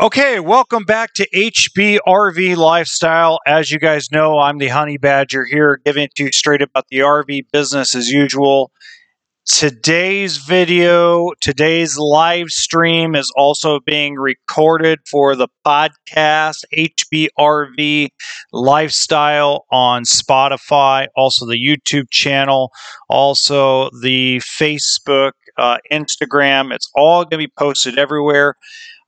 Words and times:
Okay, 0.00 0.38
welcome 0.38 0.84
back 0.84 1.12
to 1.14 1.28
HBRV 1.34 2.56
Lifestyle. 2.56 3.40
As 3.44 3.72
you 3.72 3.80
guys 3.80 4.12
know, 4.12 4.38
I'm 4.38 4.58
the 4.58 4.68
Honey 4.68 4.96
Badger 4.96 5.44
here, 5.44 5.80
giving 5.84 6.04
it 6.04 6.14
to 6.14 6.26
you 6.26 6.30
straight 6.30 6.62
about 6.62 6.86
the 6.88 7.00
RV 7.00 7.46
business 7.50 7.96
as 7.96 8.08
usual. 8.08 8.70
Today's 9.44 10.36
video, 10.36 11.32
today's 11.40 11.98
live 11.98 12.46
stream 12.46 13.16
is 13.16 13.32
also 13.34 13.80
being 13.80 14.14
recorded 14.14 15.00
for 15.10 15.34
the 15.34 15.48
podcast 15.66 16.62
HBRV 16.72 18.10
Lifestyle 18.52 19.64
on 19.72 20.04
Spotify, 20.04 21.08
also 21.16 21.44
the 21.44 21.58
YouTube 21.58 22.08
channel, 22.10 22.70
also 23.08 23.90
the 24.00 24.36
Facebook, 24.38 25.32
uh, 25.56 25.78
Instagram. 25.90 26.72
It's 26.72 26.88
all 26.94 27.24
going 27.24 27.30
to 27.30 27.38
be 27.38 27.52
posted 27.58 27.98
everywhere. 27.98 28.54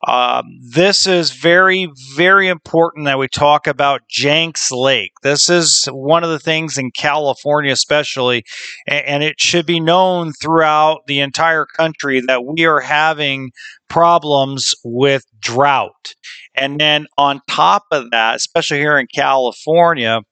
Um, 0.06 0.58
this 0.62 1.06
is 1.06 1.30
very, 1.30 1.88
very 2.16 2.48
important 2.48 3.04
that 3.04 3.18
we 3.18 3.28
talk 3.28 3.66
about 3.66 4.08
Jenks 4.08 4.70
Lake. 4.70 5.12
This 5.22 5.50
is 5.50 5.86
one 5.92 6.24
of 6.24 6.30
the 6.30 6.38
things 6.38 6.78
in 6.78 6.90
California, 6.90 7.70
especially, 7.70 8.44
and, 8.88 9.04
and 9.04 9.22
it 9.22 9.40
should 9.40 9.66
be 9.66 9.78
known 9.78 10.32
throughout 10.32 11.00
the 11.06 11.20
entire 11.20 11.66
country 11.66 12.22
that 12.22 12.44
we 12.46 12.64
are 12.64 12.80
having 12.80 13.50
problems 13.90 14.74
with 14.84 15.24
drought. 15.38 16.14
And 16.54 16.80
then 16.80 17.06
on 17.18 17.42
top 17.46 17.84
of 17.90 18.10
that, 18.10 18.36
especially 18.36 18.78
here 18.78 18.98
in 18.98 19.06
California, 19.14 20.22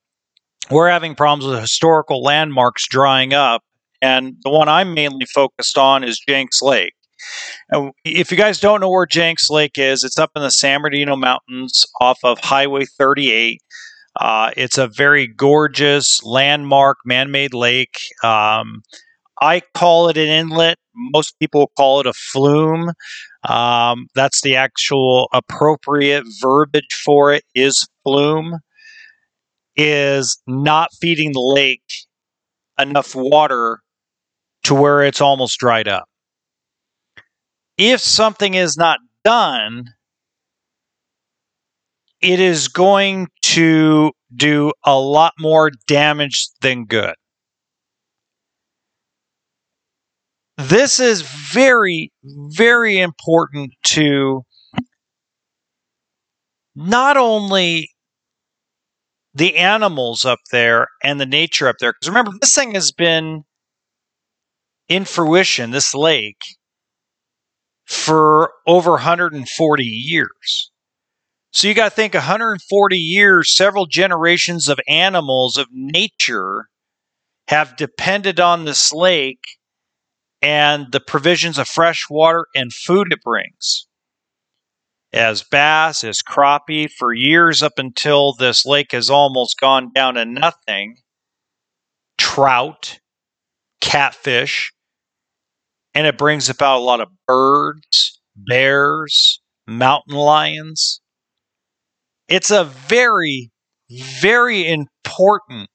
we're 0.71 0.89
having 0.89 1.13
problems 1.13 1.45
with 1.45 1.59
historical 1.59 2.23
landmarks 2.23 2.87
drying 2.87 3.33
up. 3.33 3.63
And 4.01 4.35
the 4.43 4.49
one 4.49 4.69
I'm 4.69 4.93
mainly 4.93 5.25
focused 5.25 5.77
on 5.77 6.03
is 6.03 6.19
Jenks 6.19 6.61
Lake. 6.61 6.93
And 7.69 7.91
if 8.03 8.31
you 8.31 8.37
guys 8.37 8.59
don't 8.59 8.81
know 8.81 8.89
where 8.89 9.05
Jenks 9.05 9.49
Lake 9.49 9.77
is, 9.77 10.03
it's 10.03 10.19
up 10.19 10.31
in 10.35 10.41
the 10.41 10.51
San 10.51 10.81
Bernardino 10.81 11.15
Mountains 11.15 11.85
off 11.99 12.19
of 12.23 12.39
Highway 12.39 12.85
38. 12.85 13.61
Uh, 14.19 14.51
it's 14.57 14.77
a 14.77 14.87
very 14.87 15.27
gorgeous 15.27 16.21
landmark 16.23 16.97
man-made 17.05 17.53
lake. 17.53 17.97
Um, 18.23 18.81
I 19.41 19.61
call 19.73 20.09
it 20.09 20.17
an 20.17 20.27
inlet. 20.27 20.77
Most 20.93 21.39
people 21.39 21.71
call 21.77 22.01
it 22.01 22.07
a 22.07 22.13
flume. 22.13 22.91
Um, 23.47 24.07
that's 24.15 24.41
the 24.41 24.55
actual 24.55 25.29
appropriate 25.31 26.25
verbiage 26.41 26.93
for 27.05 27.31
it. 27.31 27.43
Is 27.55 27.87
flume 28.03 28.57
is 29.77 30.41
not 30.45 30.89
feeding 30.99 31.31
the 31.31 31.39
lake 31.39 32.05
enough 32.77 33.15
water 33.15 33.79
to 34.63 34.75
where 34.75 35.03
it's 35.03 35.21
almost 35.21 35.57
dried 35.57 35.87
up 35.87 36.08
if 37.79 38.01
something 38.01 38.55
is 38.55 38.77
not 38.77 38.99
done, 39.23 39.85
it 42.21 42.41
is 42.41 42.67
going 42.67 43.27
to 43.41 44.11
do 44.35 44.73
a 44.85 44.99
lot 44.99 45.33
more 45.39 45.71
damage 45.87 46.49
than 46.59 46.83
good. 46.83 47.15
This 50.57 50.99
is 50.99 51.21
very, 51.21 52.11
very 52.21 52.99
important 52.99 53.71
to 53.85 54.43
not 56.75 57.15
only 57.15 57.89
the 59.33 59.55
animals 59.55 60.25
up 60.25 60.39
there 60.51 60.87
and 61.01 61.17
the 61.17 61.25
nature 61.25 61.69
up 61.69 61.77
there. 61.79 61.93
Because 61.93 62.09
remember, 62.09 62.31
this 62.41 62.53
thing 62.53 62.73
has 62.73 62.91
been 62.91 63.43
in 64.89 65.05
fruition, 65.05 65.71
this 65.71 65.93
lake, 65.93 66.41
for 67.89 68.53
over 68.67 68.91
140 68.91 69.83
years. 69.83 70.71
So 71.51 71.67
you 71.67 71.73
got 71.73 71.89
to 71.89 71.95
think 71.95 72.13
140 72.13 72.95
years, 72.95 73.55
several 73.55 73.87
generations 73.87 74.67
of 74.67 74.79
animals 74.87 75.57
of 75.57 75.67
nature 75.71 76.67
have 77.47 77.75
depended 77.75 78.39
on 78.39 78.65
this 78.65 78.93
lake 78.93 79.43
and 80.43 80.91
the 80.91 80.99
provisions 80.99 81.57
of 81.57 81.67
fresh 81.67 82.05
water 82.09 82.45
and 82.53 82.71
food 82.71 83.11
it 83.11 83.23
brings. 83.23 83.87
As 85.11 85.41
bass, 85.41 86.03
as 86.03 86.21
crappie, 86.21 86.87
for 86.91 87.11
years 87.11 87.63
up 87.63 87.79
until 87.79 88.33
this 88.33 88.67
lake 88.67 88.91
has 88.91 89.09
almost 89.09 89.59
gone 89.59 89.91
down 89.95 90.13
to 90.13 90.25
nothing, 90.25 90.97
trout, 92.19 92.99
catfish, 93.81 94.71
and 95.99 96.07
it 96.07 96.17
brings 96.17 96.47
about 96.49 96.77
a 96.77 96.79
lot 96.79 97.01
of 97.01 97.09
birds, 97.27 98.21
bears, 98.33 99.41
mountain 99.67 100.15
lions. 100.15 101.01
It's 102.29 102.51
a 102.51 102.63
very, 102.63 103.51
very 104.21 104.65
important 104.65 105.67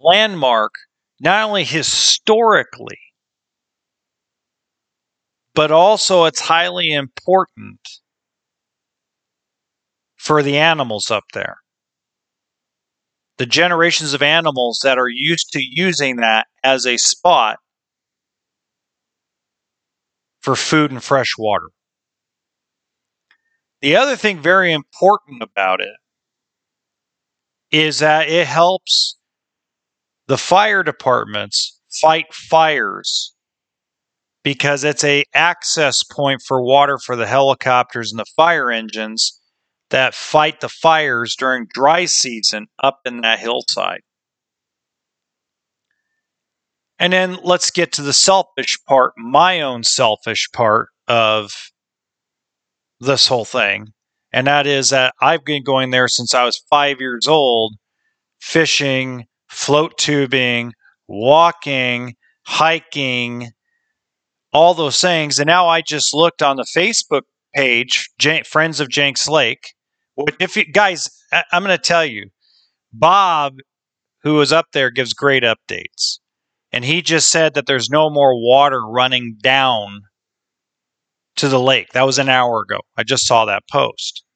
landmark, 0.00 0.72
not 1.20 1.46
only 1.46 1.64
historically, 1.64 2.96
but 5.54 5.70
also 5.70 6.24
it's 6.24 6.40
highly 6.40 6.90
important 6.90 7.86
for 10.16 10.42
the 10.42 10.56
animals 10.56 11.10
up 11.10 11.24
there. 11.34 11.58
The 13.36 13.44
generations 13.44 14.14
of 14.14 14.22
animals 14.22 14.80
that 14.84 14.96
are 14.96 15.10
used 15.10 15.52
to 15.52 15.60
using 15.62 16.16
that 16.16 16.46
as 16.64 16.86
a 16.86 16.96
spot 16.96 17.58
for 20.46 20.54
food 20.54 20.92
and 20.92 21.02
fresh 21.02 21.32
water. 21.36 21.70
The 23.80 23.96
other 23.96 24.14
thing 24.14 24.40
very 24.40 24.72
important 24.72 25.42
about 25.42 25.80
it 25.80 25.96
is 27.72 27.98
that 27.98 28.28
it 28.28 28.46
helps 28.46 29.18
the 30.28 30.38
fire 30.38 30.84
departments 30.84 31.80
fight 32.00 32.32
fires 32.32 33.34
because 34.44 34.84
it's 34.84 35.02
a 35.02 35.24
access 35.34 36.04
point 36.04 36.40
for 36.46 36.62
water 36.62 36.96
for 36.96 37.16
the 37.16 37.26
helicopters 37.26 38.12
and 38.12 38.20
the 38.20 38.32
fire 38.36 38.70
engines 38.70 39.40
that 39.90 40.14
fight 40.14 40.60
the 40.60 40.68
fires 40.68 41.34
during 41.36 41.66
dry 41.74 42.04
season 42.04 42.68
up 42.84 43.00
in 43.04 43.22
that 43.22 43.40
hillside. 43.40 44.02
And 46.98 47.12
then 47.12 47.38
let's 47.42 47.70
get 47.70 47.92
to 47.92 48.02
the 48.02 48.12
selfish 48.12 48.78
part, 48.86 49.12
my 49.16 49.60
own 49.60 49.84
selfish 49.84 50.48
part 50.52 50.88
of 51.08 51.52
this 53.00 53.28
whole 53.28 53.44
thing. 53.44 53.88
And 54.32 54.46
that 54.46 54.66
is 54.66 54.90
that 54.90 55.14
I've 55.20 55.44
been 55.44 55.62
going 55.62 55.90
there 55.90 56.08
since 56.08 56.34
I 56.34 56.44
was 56.44 56.62
five 56.70 57.00
years 57.00 57.26
old, 57.26 57.74
fishing, 58.40 59.24
float 59.48 59.96
tubing, 59.98 60.72
walking, 61.06 62.14
hiking, 62.46 63.50
all 64.52 64.74
those 64.74 65.00
things. 65.00 65.38
And 65.38 65.46
now 65.46 65.68
I 65.68 65.82
just 65.82 66.14
looked 66.14 66.42
on 66.42 66.56
the 66.56 66.66
Facebook 66.76 67.22
page, 67.54 68.10
J- 68.18 68.42
Friends 68.42 68.80
of 68.80 68.88
Jenks 68.88 69.28
Lake. 69.28 69.72
If 70.40 70.56
you 70.56 70.64
guys, 70.64 71.10
I- 71.32 71.44
I'm 71.52 71.62
going 71.62 71.76
to 71.76 71.82
tell 71.82 72.04
you, 72.04 72.30
Bob, 72.92 73.58
who 74.22 74.34
was 74.34 74.52
up 74.52 74.66
there, 74.72 74.90
gives 74.90 75.12
great 75.12 75.42
updates 75.42 76.18
and 76.76 76.84
he 76.84 77.00
just 77.00 77.30
said 77.30 77.54
that 77.54 77.64
there's 77.64 77.88
no 77.88 78.10
more 78.10 78.38
water 78.38 78.86
running 78.86 79.38
down 79.40 80.02
to 81.36 81.48
the 81.48 81.58
lake. 81.58 81.88
That 81.94 82.04
was 82.04 82.18
an 82.18 82.28
hour 82.28 82.60
ago. 82.60 82.80
I 82.98 83.02
just 83.02 83.26
saw 83.26 83.46
that 83.46 83.62
post. 83.72 84.26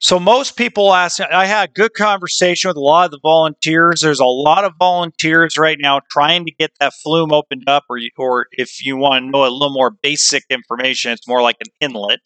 So 0.00 0.18
most 0.18 0.56
people 0.56 0.94
ask. 0.94 1.20
I 1.20 1.44
had 1.44 1.68
a 1.68 1.72
good 1.72 1.92
conversation 1.92 2.70
with 2.70 2.78
a 2.78 2.80
lot 2.80 3.04
of 3.04 3.10
the 3.10 3.20
volunteers. 3.22 4.00
There's 4.00 4.20
a 4.20 4.24
lot 4.24 4.64
of 4.64 4.72
volunteers 4.78 5.58
right 5.58 5.76
now 5.78 6.00
trying 6.10 6.46
to 6.46 6.52
get 6.52 6.70
that 6.80 6.94
flume 7.02 7.30
opened 7.30 7.68
up, 7.68 7.84
or 7.90 7.98
or 8.16 8.46
if 8.52 8.82
you 8.82 8.96
want 8.96 9.26
to 9.26 9.30
know 9.30 9.44
a 9.44 9.52
little 9.52 9.68
more 9.68 9.90
basic 10.02 10.44
information, 10.48 11.12
it's 11.12 11.28
more 11.28 11.42
like 11.42 11.56
an 11.60 11.70
inlet, 11.82 12.20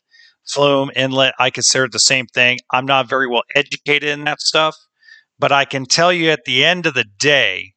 flume 0.46 0.92
inlet. 0.94 1.34
I 1.40 1.50
consider 1.50 1.86
it 1.86 1.92
the 1.92 1.98
same 1.98 2.26
thing. 2.26 2.60
I'm 2.70 2.86
not 2.86 3.08
very 3.08 3.26
well 3.26 3.42
educated 3.56 4.10
in 4.10 4.22
that 4.26 4.40
stuff, 4.40 4.76
but 5.40 5.50
I 5.50 5.64
can 5.64 5.86
tell 5.86 6.12
you 6.12 6.30
at 6.30 6.44
the 6.44 6.64
end 6.64 6.86
of 6.86 6.94
the 6.94 7.06
day, 7.18 7.72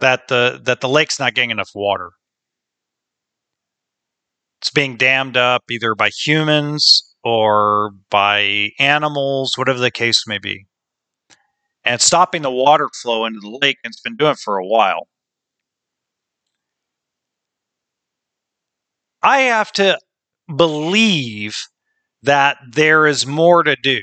that 0.00 0.28
the 0.28 0.60
that 0.64 0.80
the 0.80 0.88
lake's 0.88 1.18
not 1.18 1.34
getting 1.34 1.50
enough 1.50 1.70
water. 1.74 2.12
It's 4.60 4.70
being 4.70 4.96
dammed 4.96 5.36
up 5.36 5.64
either 5.70 5.94
by 5.94 6.10
humans 6.10 7.14
or 7.24 7.92
by 8.10 8.70
animals, 8.78 9.52
whatever 9.56 9.78
the 9.78 9.90
case 9.90 10.26
may 10.26 10.38
be. 10.38 10.66
And 11.84 11.94
it's 11.94 12.04
stopping 12.04 12.42
the 12.42 12.50
water 12.50 12.88
flow 13.02 13.24
into 13.24 13.40
the 13.40 13.58
lake, 13.60 13.78
and 13.82 13.90
it's 13.90 14.02
been 14.02 14.16
doing 14.16 14.32
it 14.32 14.38
for 14.38 14.58
a 14.58 14.66
while. 14.66 15.08
I 19.22 19.40
have 19.42 19.72
to 19.72 19.98
believe 20.54 21.56
that 22.22 22.58
there 22.70 23.06
is 23.06 23.26
more 23.26 23.62
to 23.62 23.76
do. 23.76 24.00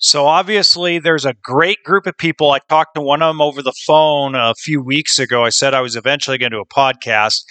So 0.00 0.26
obviously, 0.26 1.00
there's 1.00 1.24
a 1.24 1.34
great 1.42 1.82
group 1.82 2.06
of 2.06 2.16
people. 2.16 2.52
I 2.52 2.60
talked 2.68 2.94
to 2.94 3.00
one 3.00 3.20
of 3.20 3.30
them 3.30 3.40
over 3.40 3.62
the 3.62 3.74
phone 3.84 4.36
a 4.36 4.54
few 4.54 4.80
weeks 4.80 5.18
ago. 5.18 5.44
I 5.44 5.48
said 5.48 5.74
I 5.74 5.80
was 5.80 5.96
eventually 5.96 6.38
going 6.38 6.52
to 6.52 6.58
do 6.58 6.62
a 6.62 6.66
podcast, 6.66 7.42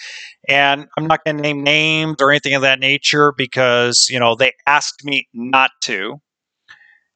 and 0.48 0.86
I'm 0.96 1.06
not 1.06 1.24
going 1.24 1.36
to 1.36 1.42
name 1.42 1.62
names 1.62 2.16
or 2.22 2.30
anything 2.30 2.54
of 2.54 2.62
that 2.62 2.80
nature 2.80 3.34
because 3.36 4.06
you 4.08 4.18
know 4.18 4.34
they 4.34 4.52
asked 4.66 5.04
me 5.04 5.28
not 5.34 5.70
to, 5.84 6.16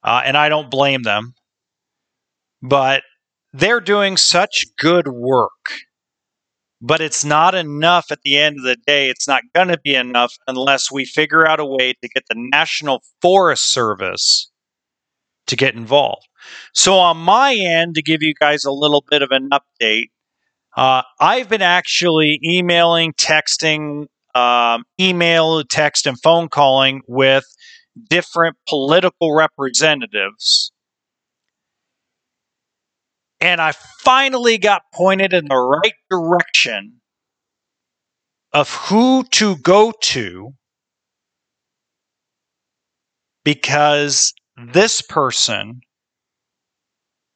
uh, 0.03 0.21
and 0.23 0.37
I 0.37 0.49
don't 0.49 0.69
blame 0.69 1.01
them. 1.01 1.33
But 2.61 3.01
they're 3.53 3.81
doing 3.81 4.17
such 4.17 4.65
good 4.77 5.07
work. 5.07 5.49
But 6.79 7.01
it's 7.01 7.25
not 7.25 7.55
enough 7.55 8.11
at 8.11 8.19
the 8.23 8.37
end 8.37 8.57
of 8.57 8.65
the 8.65 8.77
day. 8.85 9.09
It's 9.09 9.27
not 9.27 9.41
going 9.55 9.69
to 9.69 9.79
be 9.83 9.95
enough 9.95 10.33
unless 10.47 10.91
we 10.91 11.05
figure 11.05 11.47
out 11.47 11.59
a 11.59 11.65
way 11.65 11.93
to 11.93 12.09
get 12.09 12.25
the 12.29 12.35
National 12.37 13.01
Forest 13.21 13.73
Service 13.73 14.51
to 15.47 15.55
get 15.55 15.75
involved. 15.75 16.27
So, 16.73 16.95
on 16.95 17.17
my 17.17 17.55
end, 17.55 17.95
to 17.95 18.01
give 18.01 18.21
you 18.21 18.33
guys 18.33 18.65
a 18.65 18.71
little 18.71 19.03
bit 19.09 19.21
of 19.21 19.29
an 19.31 19.49
update, 19.51 20.09
uh, 20.75 21.03
I've 21.19 21.49
been 21.49 21.61
actually 21.61 22.39
emailing, 22.43 23.13
texting, 23.13 24.07
um, 24.35 24.83
email, 24.99 25.63
text, 25.63 26.07
and 26.07 26.19
phone 26.21 26.49
calling 26.49 27.01
with 27.07 27.45
different 28.09 28.57
political 28.67 29.35
representatives. 29.35 30.71
And 33.39 33.61
I 33.61 33.73
finally 33.99 34.57
got 34.57 34.83
pointed 34.93 35.33
in 35.33 35.45
the 35.49 35.55
right 35.55 35.93
direction 36.09 37.01
of 38.53 38.69
who 38.73 39.23
to 39.31 39.57
go 39.57 39.93
to 40.01 40.53
because 43.43 44.33
this 44.57 45.01
person, 45.01 45.81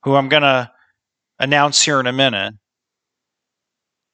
who 0.04 0.16
I'm 0.16 0.30
going 0.30 0.44
to 0.44 0.72
announce 1.40 1.81
here 1.81 2.00
in 2.00 2.08
a 2.08 2.14
minute, 2.14 2.54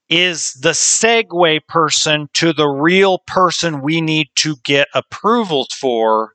is 0.10 0.54
the 0.54 0.72
segue 0.72 1.66
person 1.68 2.28
to 2.34 2.54
the 2.54 2.68
real 2.68 3.20
person 3.26 3.82
we 3.82 4.02
need 4.02 4.28
to 4.36 4.56
get 4.64 4.88
approvals 4.94 5.70
for 5.74 6.34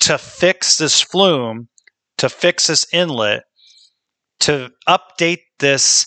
to 0.00 0.18
fix 0.18 0.78
this 0.78 1.00
flume, 1.00 1.68
to 2.18 2.28
fix 2.28 2.66
this 2.66 2.86
inlet, 2.92 3.44
to 4.40 4.70
update 4.88 5.40
this 5.58 6.06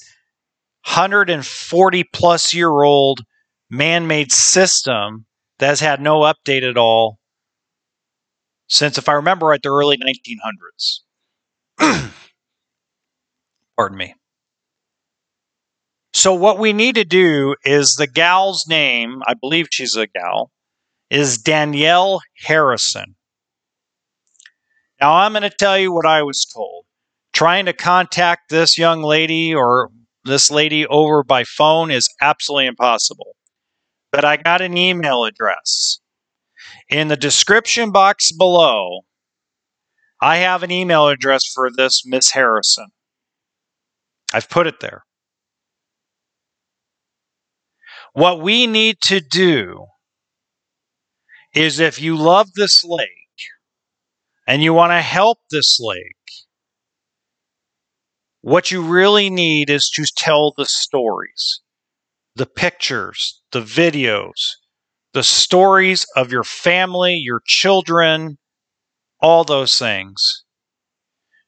140 0.85 2.03
plus 2.13 2.53
year 2.53 2.83
old 2.83 3.21
man 3.69 4.05
made 4.07 4.31
system 4.31 5.25
that 5.59 5.67
has 5.67 5.79
had 5.79 5.99
no 5.99 6.19
update 6.19 6.69
at 6.69 6.77
all 6.77 7.17
since, 8.67 8.97
if 8.97 9.07
I 9.09 9.13
remember 9.13 9.47
right, 9.47 9.61
the 9.61 9.69
early 9.69 9.97
1900s. 9.97 11.01
Pardon 13.77 13.97
me. 13.97 14.15
So, 16.13 16.33
what 16.33 16.59
we 16.59 16.71
need 16.71 16.95
to 16.95 17.03
do 17.03 17.55
is 17.65 17.95
the 17.95 18.07
gal's 18.07 18.65
name, 18.67 19.21
I 19.27 19.33
believe 19.33 19.67
she's 19.69 19.95
a 19.95 20.07
gal, 20.07 20.49
is 21.09 21.37
Danelle 21.37 22.21
Harrison. 22.45 23.15
Now, 25.01 25.13
I'm 25.13 25.33
going 25.33 25.43
to 25.43 25.49
tell 25.49 25.77
you 25.77 25.91
what 25.91 26.05
I 26.05 26.23
was 26.23 26.45
told. 26.45 26.85
Trying 27.33 27.65
to 27.65 27.73
contact 27.73 28.49
this 28.49 28.77
young 28.77 29.03
lady 29.03 29.53
or 29.53 29.89
this 30.23 30.49
lady 30.49 30.87
over 30.87 31.21
by 31.21 31.43
phone 31.43 31.91
is 31.91 32.07
absolutely 32.21 32.67
impossible. 32.67 33.35
But 34.11 34.23
I 34.23 34.37
got 34.37 34.61
an 34.61 34.77
email 34.77 35.25
address. 35.25 35.99
In 36.89 37.07
the 37.07 37.17
description 37.17 37.91
box 37.91 38.31
below, 38.31 39.01
I 40.21 40.37
have 40.37 40.63
an 40.63 40.71
email 40.71 41.07
address 41.07 41.45
for 41.45 41.69
this 41.75 42.03
Miss 42.05 42.31
Harrison. 42.31 42.87
I've 44.33 44.49
put 44.49 44.67
it 44.67 44.79
there. 44.79 45.03
What 48.13 48.39
we 48.39 48.67
need 48.67 48.97
to 49.05 49.19
do 49.19 49.87
is 51.53 51.79
if 51.79 51.99
you 52.01 52.15
love 52.15 52.53
this 52.53 52.83
lake 52.83 53.09
and 54.47 54.61
you 54.61 54.73
want 54.73 54.91
to 54.91 55.01
help 55.01 55.39
this 55.49 55.79
lake, 55.79 56.15
what 58.41 58.71
you 58.71 58.81
really 58.81 59.29
need 59.29 59.69
is 59.69 59.89
to 59.95 60.05
tell 60.15 60.53
the 60.55 60.65
stories, 60.65 61.61
the 62.35 62.45
pictures, 62.45 63.41
the 63.51 63.61
videos, 63.61 64.33
the 65.15 65.23
stories 65.23 66.05
of 66.17 66.29
your 66.29 66.43
family, 66.43 67.15
your 67.15 67.41
children, 67.45 68.37
all 69.21 69.45
those 69.45 69.79
things. 69.79 70.43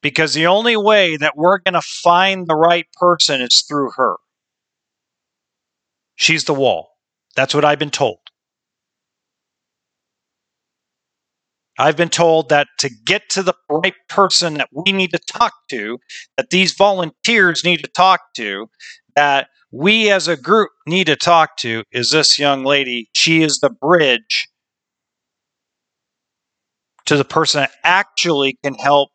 Because 0.02 0.34
the 0.34 0.48
only 0.48 0.78
way 0.78 1.18
that 1.18 1.36
we're 1.36 1.60
going 1.60 1.74
to 1.74 1.82
find 1.82 2.48
the 2.48 2.56
right 2.56 2.88
person 2.94 3.42
is 3.42 3.66
through 3.68 3.92
her. 3.98 4.16
She's 6.16 6.46
the 6.46 6.54
wall. 6.54 6.92
That's 7.36 7.54
what 7.54 7.66
I've 7.66 7.78
been 7.78 7.92
told. 7.92 8.20
I've 11.78 11.98
been 11.98 12.10
told 12.10 12.48
that 12.48 12.70
to 12.80 12.90
get 12.90 13.30
to 13.32 13.44
the 13.44 13.54
right 13.70 13.94
person 14.08 14.54
that 14.56 14.70
we 14.72 14.94
need 14.94 15.12
to 15.12 15.20
talk 15.20 15.54
to, 15.72 16.00
that 16.38 16.52
these 16.52 16.74
volunteers 16.74 17.66
need 17.66 17.84
to 17.84 17.90
talk 17.90 18.22
to, 18.38 18.70
that 19.18 19.48
we 19.72 20.12
as 20.12 20.28
a 20.28 20.38
group 20.38 20.70
need 20.86 21.08
to 21.08 21.16
talk 21.16 21.58
to 21.58 21.84
is 21.92 22.12
this 22.12 22.38
young 22.38 22.64
lady. 22.64 23.10
She 23.14 23.42
is 23.42 23.58
the 23.58 23.72
bridge 23.72 24.48
to 27.08 27.18
the 27.18 27.26
person 27.26 27.62
that 27.62 27.72
actually 27.84 28.60
can 28.64 28.76
help 28.76 29.10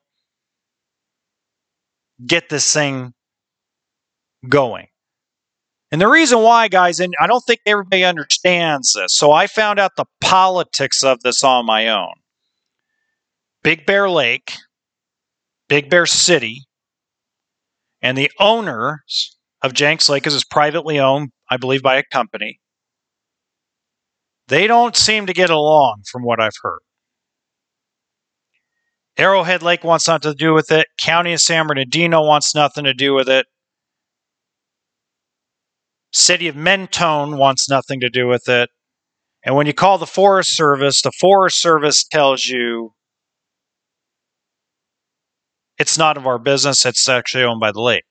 get 2.27 2.49
this 2.49 2.73
thing 2.73 3.15
going. 4.49 4.89
And 5.93 6.01
the 6.01 6.09
reason 6.09 6.41
why, 6.41 6.67
guys, 6.67 6.99
and 6.99 7.15
I 7.21 7.29
don't 7.29 7.45
think 7.47 7.61
everybody 7.65 8.03
understands 8.03 8.95
this, 8.95 9.15
so 9.15 9.31
I 9.31 9.47
found 9.47 9.79
out 9.79 9.93
the 9.97 10.07
politics 10.21 11.05
of 11.05 11.21
this 11.21 11.45
on 11.45 11.65
my 11.65 11.87
own. 11.87 12.15
Big 13.63 13.87
Bear 13.87 14.11
Lake, 14.11 14.55
Big 15.69 15.89
Bear 15.89 16.07
City, 16.07 16.65
and 18.01 18.19
the 18.19 18.33
owners 18.41 19.37
of 19.63 19.73
Jenks 19.75 20.09
Lake 20.09 20.27
is 20.27 20.45
privately 20.45 20.99
owned, 20.99 21.31
I 21.51 21.57
believe, 21.57 21.83
by 21.83 21.97
a 21.97 22.03
company. 22.03 22.59
They 24.49 24.67
don't 24.67 24.97
seem 24.97 25.27
to 25.27 25.33
get 25.33 25.51
along, 25.51 26.03
from 26.11 26.23
what 26.23 26.41
I've 26.41 26.57
heard. 26.63 26.81
Arrowhead 29.17 29.63
Lake 29.63 29.85
wants 29.85 30.09
nothing 30.09 30.33
to 30.33 30.37
do 30.37 30.55
with 30.55 30.73
it. 30.73 30.87
County 30.99 31.33
of 31.33 31.41
San 31.41 31.67
Bernardino 31.67 32.25
wants 32.25 32.55
nothing 32.55 32.85
to 32.85 32.95
do 32.95 33.15
with 33.15 33.29
it. 33.29 33.47
City 36.13 36.49
of 36.49 36.57
Mentone 36.57 37.39
wants 37.39 37.69
nothing 37.69 38.01
to 38.01 38.11
do 38.11 38.27
with 38.27 38.49
it. 38.49 38.71
And 39.45 39.55
when 39.55 39.67
you 39.67 39.75
call 39.75 39.99
the 39.99 40.07
Forest 40.07 40.57
Service, 40.57 41.03
the 41.03 41.13
Forest 41.21 41.61
Service 41.61 42.05
tells 42.05 42.47
you 42.47 42.95
it's 45.79 45.99
not 45.99 46.17
of 46.17 46.27
our 46.27 46.39
business, 46.39 46.87
it's 46.87 47.09
actually 47.09 47.45
owned 47.45 47.61
by 47.61 47.73
the 47.73 47.81
lake. 47.81 48.05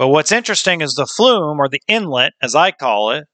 But 0.00 0.08
what's 0.08 0.32
interesting 0.32 0.80
is 0.80 0.94
the 0.94 1.04
flume, 1.04 1.60
or 1.60 1.68
the 1.68 1.82
inlet, 1.86 2.32
as 2.40 2.54
I 2.54 2.70
call 2.70 3.10
it, 3.10 3.26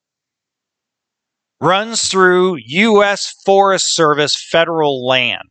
runs 1.61 2.09
through 2.09 2.57
U.S. 2.57 3.33
Forest 3.45 3.95
Service 3.95 4.35
federal 4.51 5.07
land. 5.07 5.49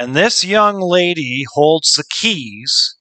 And 0.00 0.16
this 0.16 0.44
young 0.44 0.80
lady 0.80 1.44
holds 1.54 1.92
the 1.92 2.02
keys 2.10 2.96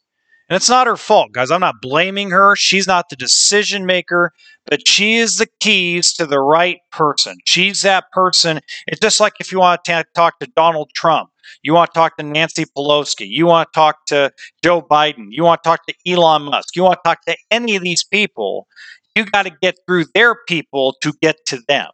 and 0.50 0.55
it's 0.55 0.69
not 0.69 0.88
her 0.88 0.98
fault, 0.98 1.31
guys. 1.31 1.51
I'm 1.51 1.62
not 1.62 1.75
blaming 1.79 2.31
her. 2.31 2.55
She's 2.55 2.88
not 2.88 3.10
the 3.10 3.15
decision 3.15 3.86
maker, 3.86 4.31
but 4.65 4.88
she 4.88 5.17
is 5.17 5.38
the 5.38 5.48
keys 5.60 6.12
to 6.13 6.25
the 6.25 6.39
right 6.39 6.79
person. 6.91 7.38
She's 7.46 7.81
that 7.84 8.05
person. 8.12 8.60
It's 8.88 9.00
just 9.00 9.19
like 9.19 9.34
if 9.39 9.51
you 9.51 9.60
want 9.60 9.86
to 9.86 10.05
talk 10.15 10.39
to 10.39 10.48
Donald 10.55 10.89
Trump, 10.96 11.29
you 11.63 11.74
want 11.74 11.93
to 11.93 12.00
talk 12.00 12.17
to 12.17 12.24
Nancy 12.24 12.65
Pelosi, 12.65 13.27
you 13.27 13.46
want 13.46 13.69
to 13.72 13.77
talk 13.77 14.05
to 14.08 14.31
Joe 14.63 14.81
Biden, 14.81 15.27
you 15.29 15.43
want 15.43 15.63
to 15.63 15.69
talk 15.69 15.86
to 15.88 15.93
Elon 16.08 16.43
Musk, 16.43 16.75
you 16.75 16.84
want 16.84 17.00
to 17.03 17.10
talk 17.10 17.25
to 17.25 17.36
any 17.51 17.75
of 17.75 17.84
these 17.84 18.03
people, 18.03 18.67
you 19.15 19.25
got 19.25 19.43
to 19.43 19.51
get 19.62 19.75
through 19.86 20.05
their 20.13 20.36
people 20.48 20.96
to 21.01 21.13
get 21.22 21.38
to 21.48 21.60
them. 21.67 21.89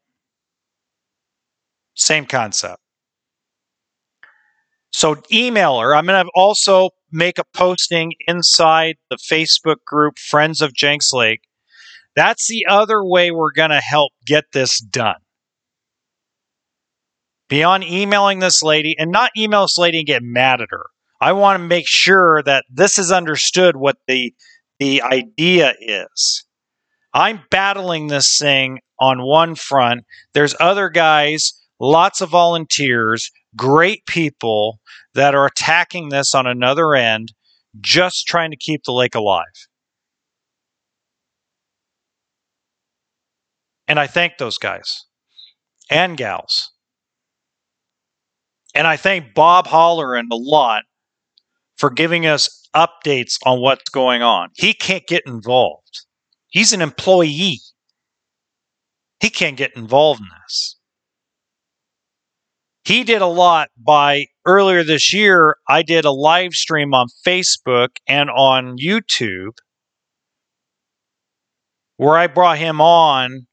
Same 1.95 2.25
concept. 2.25 2.81
So 4.91 5.17
email 5.31 5.79
her. 5.79 5.95
I'm 5.95 6.05
going 6.05 6.25
to 6.25 6.31
also 6.35 6.91
make 7.11 7.37
a 7.37 7.43
posting 7.53 8.13
inside 8.27 8.95
the 9.09 9.17
Facebook 9.17 9.83
group 9.85 10.17
Friends 10.17 10.61
of 10.61 10.73
Jenks 10.73 11.11
Lake. 11.11 11.41
That's 12.15 12.47
the 12.47 12.65
other 12.69 13.03
way 13.03 13.31
we're 13.31 13.51
going 13.51 13.71
to 13.71 13.81
help 13.81 14.13
get 14.25 14.45
this 14.53 14.79
done. 14.79 15.19
Beyond 17.47 17.83
emailing 17.83 18.39
this 18.39 18.63
lady 18.63 18.95
and 18.97 19.11
not 19.11 19.31
email 19.37 19.63
this 19.63 19.77
lady 19.77 19.99
and 19.99 20.07
get 20.07 20.23
mad 20.23 20.61
at 20.61 20.69
her. 20.71 20.87
I 21.21 21.31
want 21.33 21.59
to 21.59 21.67
make 21.67 21.87
sure 21.87 22.41
that 22.43 22.65
this 22.69 22.97
is 22.97 23.11
understood 23.11 23.77
what 23.77 23.97
the 24.07 24.33
the 24.79 25.01
idea 25.01 25.73
is. 25.79 26.43
I'm 27.13 27.41
battling 27.49 28.07
this 28.07 28.37
thing 28.37 28.79
on 28.99 29.23
one 29.23 29.55
front. 29.55 30.03
There's 30.33 30.55
other 30.59 30.89
guys 30.89 31.53
lots 31.79 32.21
of 32.21 32.29
volunteers, 32.29 33.31
great 33.55 34.05
people 34.05 34.79
that 35.13 35.35
are 35.35 35.45
attacking 35.45 36.09
this 36.09 36.33
on 36.33 36.47
another 36.47 36.93
end, 36.93 37.33
just 37.79 38.27
trying 38.27 38.51
to 38.51 38.57
keep 38.57 38.83
the 38.83 38.91
lake 38.91 39.15
alive. 39.15 39.45
And 43.87 43.99
I 43.99 44.07
thank 44.07 44.37
those 44.37 44.57
guys 44.57 45.05
and 45.89 46.17
gals. 46.17 46.71
And 48.75 48.85
I 48.85 48.97
thank 48.97 49.33
Bob 49.33 49.67
Holleran 49.67 50.25
a 50.31 50.35
lot 50.35 50.83
for 51.77 51.89
giving 51.89 52.25
us 52.25 52.67
updates 52.75 53.37
on 53.45 53.61
what's 53.61 53.89
going 53.89 54.21
on. 54.21 54.49
He 54.55 54.73
can't 54.73 55.07
get 55.07 55.23
involved. 55.25 56.01
He's 56.49 56.73
an 56.73 56.81
employee. 56.81 57.61
He 59.21 59.29
can't 59.29 59.55
get 59.55 59.75
involved 59.75 60.19
in 60.19 60.27
this. 60.43 60.77
He 62.83 63.03
did 63.03 63.21
a 63.21 63.27
lot 63.27 63.69
by 63.77 64.25
earlier 64.45 64.83
this 64.83 65.11
year. 65.13 65.55
I 65.67 65.81
did 65.81 66.05
a 66.05 66.11
live 66.11 66.53
stream 66.53 66.93
on 66.93 67.07
Facebook 67.25 67.89
and 68.07 68.29
on 68.29 68.77
YouTube 68.77 69.57
where 71.97 72.17
I 72.17 72.27
brought 72.27 72.57
him 72.57 72.81
on 72.81 73.47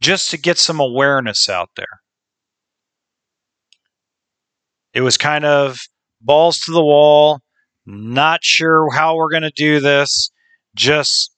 just 0.00 0.30
to 0.32 0.36
get 0.36 0.58
some 0.58 0.80
awareness 0.80 1.48
out 1.48 1.70
there. 1.76 2.03
It 4.94 5.00
was 5.00 5.18
kind 5.18 5.44
of 5.44 5.80
balls 6.20 6.60
to 6.60 6.72
the 6.72 6.84
wall, 6.84 7.40
not 7.84 8.44
sure 8.44 8.90
how 8.90 9.16
we're 9.16 9.30
going 9.30 9.42
to 9.42 9.50
do 9.50 9.80
this, 9.80 10.30
just 10.74 11.34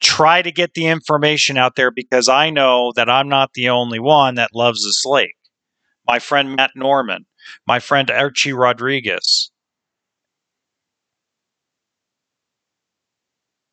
try 0.00 0.42
to 0.42 0.50
get 0.50 0.74
the 0.74 0.86
information 0.86 1.56
out 1.56 1.76
there 1.76 1.92
because 1.92 2.28
I 2.28 2.50
know 2.50 2.92
that 2.96 3.08
I'm 3.08 3.28
not 3.28 3.52
the 3.54 3.68
only 3.68 4.00
one 4.00 4.34
that 4.34 4.50
loves 4.52 4.84
this 4.84 5.04
lake. 5.04 5.36
My 6.06 6.18
friend 6.18 6.56
Matt 6.56 6.72
Norman, 6.74 7.24
my 7.66 7.78
friend 7.78 8.10
Archie 8.10 8.52
Rodriguez. 8.52 9.50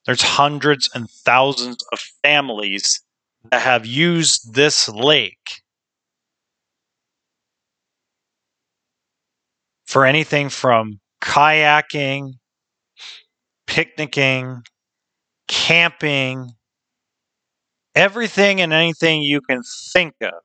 There's 0.05 0.21
hundreds 0.21 0.89
and 0.93 1.09
thousands 1.09 1.83
of 1.91 1.99
families 2.23 3.01
that 3.51 3.61
have 3.61 3.85
used 3.85 4.53
this 4.53 4.87
lake 4.87 5.61
for 9.89 10.05
anything 10.05 10.50
from 10.50 11.00
kayaking, 11.19 12.34
picnicking, 13.65 14.62
camping, 15.48 16.51
everything 17.96 18.62
and 18.62 18.72
anything 18.72 19.24
you 19.24 19.41
can 19.41 19.63
think 19.91 20.13
of. 20.22 20.43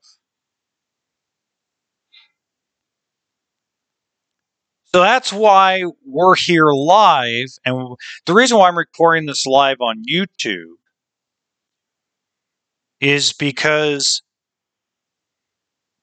So 4.85 5.01
that's 5.01 5.31
why 5.31 5.83
we're 6.03 6.35
here 6.35 6.71
live. 6.73 7.49
And 7.65 7.95
the 8.25 8.33
reason 8.33 8.57
why 8.57 8.67
I'm 8.67 8.77
recording 8.77 9.27
this 9.27 9.45
live 9.45 9.77
on 9.79 10.01
YouTube 10.11 10.73
is 12.99 13.31
because 13.31 14.23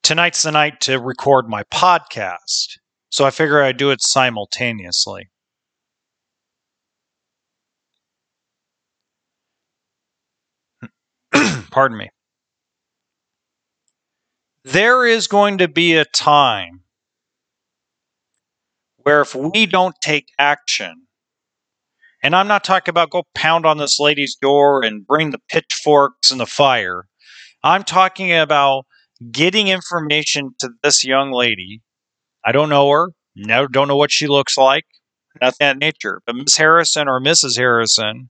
tonight's 0.01 0.43
the 0.43 0.51
night 0.51 0.79
to 0.81 0.97
record 0.97 1.49
my 1.49 1.63
podcast. 1.63 2.77
So 3.13 3.25
I 3.25 3.29
figure 3.29 3.61
I'd 3.61 3.77
do 3.77 3.91
it 3.91 4.01
simultaneously. 4.01 5.29
Pardon 11.69 11.99
me. 11.99 12.09
There 14.63 15.05
is 15.05 15.27
going 15.27 15.59
to 15.59 15.67
be 15.67 15.93
a 15.93 16.05
time 16.05 16.81
where 18.97 19.21
if 19.21 19.35
we 19.35 19.67
don't 19.67 19.93
take 20.01 20.29
action, 20.39 21.05
and 22.23 22.35
I'm 22.35 22.47
not 22.47 22.63
talking 22.63 22.89
about 22.89 23.11
go 23.11 23.25
pound 23.35 23.67
on 23.67 23.77
this 23.77 23.99
lady's 23.99 24.35
door 24.41 24.83
and 24.83 25.05
bring 25.05 25.29
the 25.29 25.41
pitchforks 25.49 26.31
and 26.31 26.39
the 26.39 26.47
fire. 26.47 27.05
I'm 27.63 27.83
talking 27.83 28.33
about 28.33 28.87
getting 29.31 29.67
information 29.67 30.55
to 30.61 30.71
this 30.81 31.05
young 31.05 31.31
lady. 31.31 31.82
I 32.45 32.51
don't 32.51 32.69
know 32.69 32.89
her, 32.89 33.11
no, 33.35 33.67
don't 33.67 33.87
know 33.87 33.95
what 33.95 34.11
she 34.11 34.27
looks 34.27 34.57
like, 34.57 34.85
nothing 35.41 35.57
that 35.59 35.77
nature. 35.77 36.21
But 36.25 36.35
Miss 36.35 36.57
Harrison 36.57 37.07
or 37.07 37.21
Mrs. 37.21 37.57
Harrison 37.57 38.29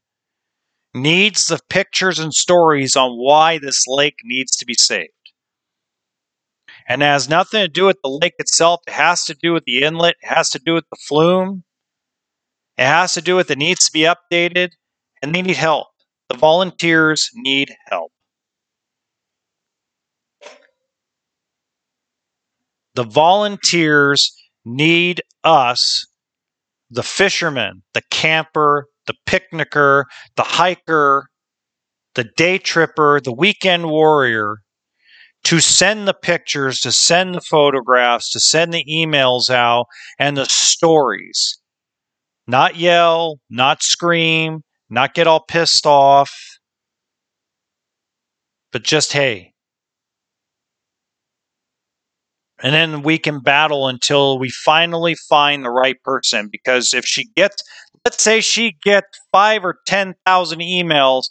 needs 0.94 1.48
the 1.48 1.60
pictures 1.70 2.20
and 2.20 2.34
stories 2.34 2.96
on 2.96 3.18
why 3.18 3.58
this 3.58 3.86
lake 3.88 4.18
needs 4.24 4.56
to 4.58 4.66
be 4.66 4.76
saved. 4.76 5.10
And 6.88 7.02
it 7.02 7.06
has 7.06 7.30
nothing 7.30 7.62
to 7.62 7.68
do 7.68 7.86
with 7.86 7.98
the 8.04 8.10
lake 8.10 8.36
itself. 8.40 8.82
It 8.88 8.94
has 8.94 9.24
to 9.26 9.34
do 9.34 9.54
with 9.54 9.64
the 9.66 9.84
inlet. 9.84 10.16
It 10.22 10.28
has 10.28 10.50
to 10.52 10.60
do 10.60 10.74
with 10.74 10.86
the 10.90 10.98
flume. 11.08 11.64
It 12.78 12.86
has 12.86 13.14
to 13.14 13.22
do 13.22 13.36
with 13.36 13.50
it 13.52 13.58
needs 13.58 13.86
to 13.86 13.92
be 13.92 14.02
updated 14.02 14.72
and 15.22 15.34
they 15.34 15.42
need 15.42 15.56
help. 15.56 15.88
The 16.30 16.38
volunteers 16.38 17.30
need 17.34 17.76
help. 17.88 18.12
The 22.96 23.04
volunteers 23.04 24.32
need 24.66 25.22
us, 25.44 26.06
the 26.90 27.04
fisherman, 27.04 27.84
the 27.94 28.04
camper, 28.12 28.88
the 29.08 29.16
picnicker, 29.26 30.06
the 30.36 30.44
hiker, 30.44 31.28
the 32.16 32.26
day 32.38 32.58
tripper, 32.58 33.20
the 33.20 33.34
weekend 33.34 33.90
warrior, 33.90 34.58
to 35.46 35.60
send 35.60 36.08
the 36.08 36.14
pictures, 36.14 36.80
to 36.82 36.92
send 36.92 37.36
the 37.36 37.42
photographs, 37.42 38.32
to 38.32 38.40
send 38.40 38.74
the 38.74 38.86
emails 38.90 39.50
out, 39.50 39.88
and 40.20 40.38
the 40.38 40.46
stories 40.46 41.60
not 42.48 42.76
yell, 42.76 43.40
not 43.50 43.82
scream, 43.82 44.62
not 44.90 45.14
get 45.14 45.28
all 45.28 45.44
pissed 45.48 45.86
off, 45.86 46.32
but 48.72 48.84
just, 48.84 49.14
hey. 49.14 49.53
And 52.64 52.74
then 52.74 53.04
we 53.04 53.18
can 53.18 53.42
battle 53.42 53.88
until 53.88 54.40
we 54.40 54.50
finally 54.50 55.16
find 55.16 55.64
the 55.64 55.70
right 55.70 56.02
person. 56.04 56.50
Because 56.52 56.94
if 56.94 57.06
she 57.06 57.26
gets, 57.36 57.62
let's 58.06 58.24
say 58.24 58.42
she 58.42 58.78
gets 58.82 59.20
five 59.32 59.66
or 59.66 59.78
10,000 59.86 60.60
emails 60.60 61.26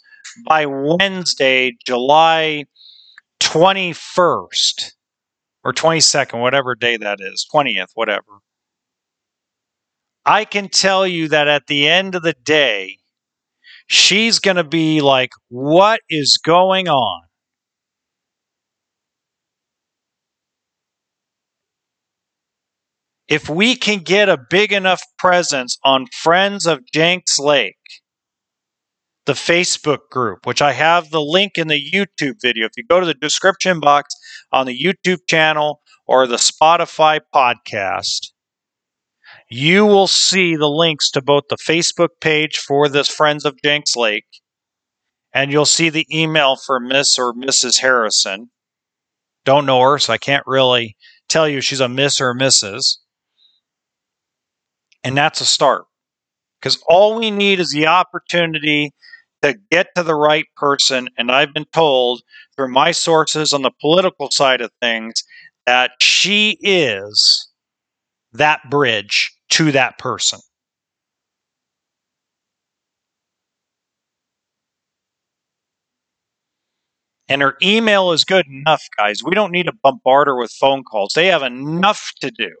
by 0.47 0.65
Wednesday, 0.65 1.73
July 1.85 2.65
21st 3.41 4.91
or 5.65 5.73
22nd, 5.73 6.39
whatever 6.39 6.75
day 6.75 6.97
that 6.97 7.19
is, 7.19 7.45
20th, 7.53 7.89
whatever 7.95 8.41
I 10.25 10.45
can 10.45 10.69
tell 10.69 11.05
you 11.05 11.27
that 11.29 11.47
at 11.47 11.67
the 11.67 11.87
end 11.87 12.15
of 12.15 12.23
the 12.23 12.35
day, 12.43 12.99
she's 13.87 14.39
going 14.39 14.55
to 14.55 14.63
be 14.63 15.01
like, 15.01 15.31
What 15.49 15.99
is 16.09 16.37
going 16.37 16.87
on? 16.87 17.23
If 23.33 23.49
we 23.49 23.75
can 23.75 24.03
get 24.03 24.29
a 24.29 24.37
big 24.37 24.71
enough 24.71 25.01
presence 25.17 25.79
on 25.83 26.05
Friends 26.21 26.67
of 26.67 26.85
Jenks 26.93 27.39
Lake, 27.39 27.73
the 29.25 29.33
Facebook 29.33 30.07
group, 30.11 30.45
which 30.45 30.61
I 30.61 30.73
have 30.73 31.09
the 31.09 31.19
link 31.19 31.53
in 31.57 31.67
the 31.67 31.81
YouTube 31.91 32.35
video. 32.43 32.67
If 32.67 32.73
you 32.77 32.83
go 32.87 32.99
to 32.99 33.07
the 33.07 33.15
description 33.15 33.79
box 33.79 34.13
on 34.51 34.67
the 34.67 34.79
YouTube 34.79 35.21
channel 35.27 35.81
or 36.05 36.27
the 36.27 36.35
Spotify 36.35 37.21
podcast, 37.33 38.33
you 39.49 39.83
will 39.83 40.05
see 40.05 40.55
the 40.55 40.69
links 40.69 41.09
to 41.09 41.19
both 41.19 41.45
the 41.49 41.57
Facebook 41.57 42.09
page 42.21 42.59
for 42.59 42.87
this 42.87 43.09
Friends 43.09 43.45
of 43.45 43.59
Jenks 43.63 43.95
Lake, 43.95 44.27
and 45.33 45.51
you'll 45.51 45.65
see 45.65 45.89
the 45.89 46.05
email 46.15 46.55
for 46.55 46.79
Miss 46.79 47.17
or 47.17 47.33
Mrs. 47.33 47.81
Harrison. 47.81 48.51
Don't 49.43 49.65
know 49.65 49.81
her, 49.81 49.97
so 49.97 50.13
I 50.13 50.19
can't 50.19 50.45
really 50.45 50.95
tell 51.27 51.49
you 51.49 51.61
she's 51.61 51.79
a 51.79 51.89
Miss 51.89 52.21
or 52.21 52.35
Mrs. 52.35 52.97
And 55.03 55.17
that's 55.17 55.41
a 55.41 55.45
start. 55.45 55.85
Because 56.59 56.81
all 56.87 57.19
we 57.19 57.29
need 57.29 57.59
is 57.59 57.71
the 57.71 57.87
opportunity 57.87 58.91
to 59.41 59.55
get 59.69 59.87
to 59.95 60.03
the 60.03 60.15
right 60.15 60.45
person. 60.55 61.09
And 61.17 61.31
I've 61.31 61.53
been 61.53 61.65
told 61.73 62.21
through 62.55 62.71
my 62.71 62.91
sources 62.91 63.51
on 63.53 63.61
the 63.61 63.71
political 63.81 64.31
side 64.31 64.61
of 64.61 64.71
things 64.81 65.23
that 65.65 65.91
she 65.99 66.57
is 66.61 67.49
that 68.31 68.61
bridge 68.69 69.35
to 69.49 69.71
that 69.73 69.97
person. 69.99 70.39
And 77.27 77.41
her 77.41 77.57
email 77.61 78.11
is 78.11 78.23
good 78.23 78.45
enough, 78.47 78.83
guys. 78.97 79.23
We 79.23 79.33
don't 79.33 79.51
need 79.51 79.65
to 79.65 79.73
bombard 79.81 80.27
her 80.27 80.37
with 80.37 80.51
phone 80.51 80.83
calls. 80.83 81.13
They 81.15 81.27
have 81.27 81.41
enough 81.41 82.11
to 82.21 82.31
do 82.31 82.51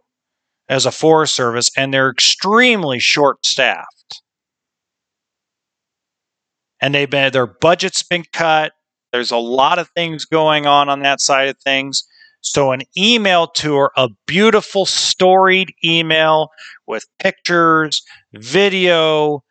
as 0.73 0.87
a 0.87 0.91
Forest 0.91 1.35
Service, 1.35 1.69
and 1.77 1.93
they're 1.93 2.09
extremely 2.09 2.97
short 2.97 3.45
staffed. 3.45 4.23
And 6.81 6.95
they've 6.95 7.09
been 7.09 7.31
their 7.31 7.45
budget's 7.45 8.01
been 8.01 8.25
cut. 8.33 8.73
There's 9.11 9.29
a 9.29 9.37
lot 9.37 9.77
of 9.77 9.89
things 9.89 10.25
going 10.25 10.65
on 10.65 10.89
on 10.89 11.03
that 11.03 11.21
side 11.21 11.47
of 11.47 11.57
things. 11.59 12.03
So, 12.41 12.71
an 12.71 12.81
email 12.97 13.47
tour, 13.47 13.91
a 13.95 14.09
beautiful 14.25 14.87
storied 14.87 15.75
email 15.85 16.49
with 16.87 17.05
pictures, 17.19 18.01
video, 18.33 19.43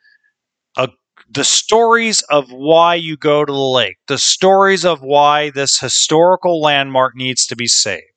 a, 0.76 0.88
the 1.30 1.44
stories 1.44 2.22
of 2.30 2.50
why 2.50 2.96
you 2.96 3.16
go 3.16 3.44
to 3.44 3.52
the 3.52 3.58
lake, 3.58 3.98
the 4.08 4.18
stories 4.18 4.84
of 4.84 5.00
why 5.00 5.50
this 5.50 5.78
historical 5.78 6.60
landmark 6.60 7.14
needs 7.14 7.46
to 7.46 7.54
be 7.54 7.68
saved. 7.68 8.11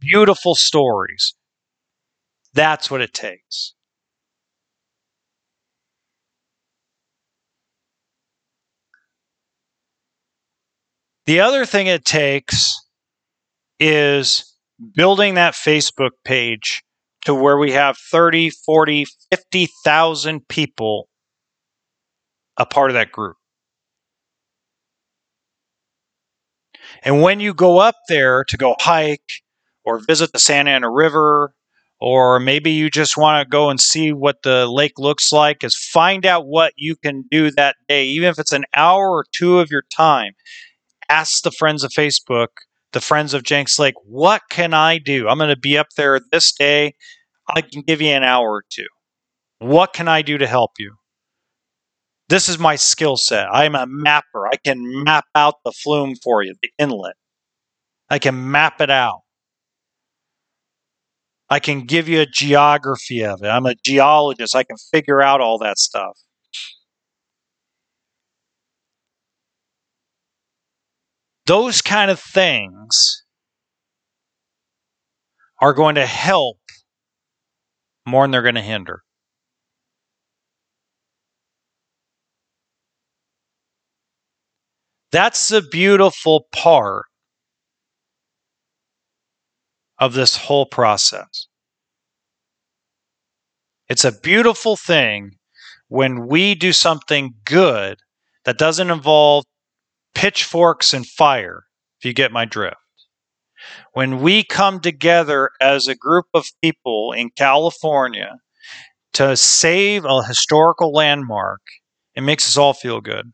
Beautiful 0.00 0.54
stories. 0.54 1.34
That's 2.54 2.90
what 2.90 3.00
it 3.00 3.12
takes. 3.12 3.74
The 11.26 11.40
other 11.40 11.64
thing 11.64 11.86
it 11.86 12.04
takes 12.04 12.74
is 13.78 14.56
building 14.94 15.34
that 15.34 15.54
Facebook 15.54 16.10
page 16.24 16.82
to 17.24 17.34
where 17.34 17.58
we 17.58 17.72
have 17.72 17.98
30, 17.98 18.50
40, 18.50 19.06
50,000 19.30 20.48
people 20.48 21.08
a 22.56 22.66
part 22.66 22.90
of 22.90 22.94
that 22.94 23.12
group. 23.12 23.36
And 27.02 27.22
when 27.22 27.38
you 27.40 27.54
go 27.54 27.78
up 27.78 27.96
there 28.08 28.44
to 28.44 28.56
go 28.56 28.74
hike 28.80 29.42
or 29.90 29.98
visit 30.06 30.32
the 30.32 30.38
Santa 30.38 30.70
Ana 30.70 30.90
River, 30.90 31.52
or 32.00 32.38
maybe 32.38 32.70
you 32.70 32.88
just 32.88 33.16
want 33.16 33.42
to 33.42 33.48
go 33.48 33.68
and 33.68 33.80
see 33.80 34.12
what 34.12 34.42
the 34.42 34.66
lake 34.66 34.98
looks 34.98 35.32
like, 35.32 35.64
is 35.64 35.74
find 35.76 36.24
out 36.24 36.46
what 36.46 36.72
you 36.76 36.96
can 36.96 37.24
do 37.30 37.50
that 37.50 37.76
day, 37.88 38.04
even 38.06 38.28
if 38.28 38.38
it's 38.38 38.52
an 38.52 38.64
hour 38.74 39.10
or 39.10 39.24
two 39.32 39.58
of 39.58 39.70
your 39.70 39.82
time. 39.94 40.32
Ask 41.08 41.42
the 41.42 41.50
friends 41.50 41.82
of 41.82 41.90
Facebook, 41.90 42.48
the 42.92 43.00
friends 43.00 43.34
of 43.34 43.42
Jenks 43.42 43.78
Lake, 43.78 43.96
what 44.04 44.42
can 44.48 44.72
I 44.72 44.98
do? 44.98 45.28
I'm 45.28 45.38
going 45.38 45.50
to 45.50 45.58
be 45.58 45.76
up 45.76 45.88
there 45.96 46.20
this 46.30 46.52
day. 46.52 46.94
I 47.52 47.62
can 47.62 47.82
give 47.82 48.00
you 48.00 48.10
an 48.10 48.22
hour 48.22 48.48
or 48.48 48.64
two. 48.70 48.86
What 49.58 49.92
can 49.92 50.08
I 50.08 50.22
do 50.22 50.38
to 50.38 50.46
help 50.46 50.72
you? 50.78 50.94
This 52.28 52.48
is 52.48 52.60
my 52.60 52.76
skill 52.76 53.16
set. 53.16 53.48
I'm 53.52 53.74
a 53.74 53.86
mapper. 53.88 54.46
I 54.46 54.56
can 54.56 55.02
map 55.02 55.24
out 55.34 55.56
the 55.64 55.72
flume 55.72 56.14
for 56.22 56.44
you, 56.44 56.54
the 56.62 56.70
inlet. 56.78 57.16
I 58.08 58.20
can 58.20 58.52
map 58.52 58.80
it 58.80 58.88
out. 58.88 59.22
I 61.50 61.58
can 61.58 61.80
give 61.80 62.08
you 62.08 62.20
a 62.20 62.26
geography 62.26 63.24
of 63.24 63.42
it. 63.42 63.48
I'm 63.48 63.66
a 63.66 63.74
geologist. 63.74 64.54
I 64.54 64.62
can 64.62 64.76
figure 64.92 65.20
out 65.20 65.40
all 65.40 65.58
that 65.58 65.78
stuff. 65.78 66.16
Those 71.46 71.82
kind 71.82 72.12
of 72.12 72.20
things 72.20 73.24
are 75.60 75.72
going 75.72 75.96
to 75.96 76.06
help 76.06 76.58
more 78.06 78.22
than 78.22 78.30
they're 78.30 78.42
going 78.42 78.54
to 78.54 78.62
hinder. 78.62 79.02
That's 85.10 85.48
the 85.48 85.60
beautiful 85.60 86.46
part 86.52 87.06
of 90.00 90.14
this 90.14 90.36
whole 90.36 90.66
process. 90.66 91.46
It's 93.88 94.04
a 94.04 94.18
beautiful 94.20 94.76
thing 94.76 95.32
when 95.88 96.26
we 96.26 96.54
do 96.54 96.72
something 96.72 97.34
good 97.44 97.98
that 98.44 98.58
doesn't 98.58 98.90
involve 98.90 99.44
pitchforks 100.14 100.94
and 100.94 101.06
fire, 101.06 101.64
if 102.00 102.04
you 102.06 102.12
get 102.12 102.32
my 102.32 102.44
drift. 102.44 102.76
When 103.92 104.20
we 104.20 104.44
come 104.44 104.80
together 104.80 105.50
as 105.60 105.86
a 105.86 105.94
group 105.94 106.26
of 106.34 106.46
people 106.62 107.12
in 107.12 107.30
California 107.36 108.36
to 109.14 109.36
save 109.36 110.04
a 110.04 110.24
historical 110.24 110.92
landmark, 110.92 111.60
it 112.14 112.22
makes 112.22 112.48
us 112.48 112.56
all 112.56 112.72
feel 112.74 113.00
good. 113.00 113.32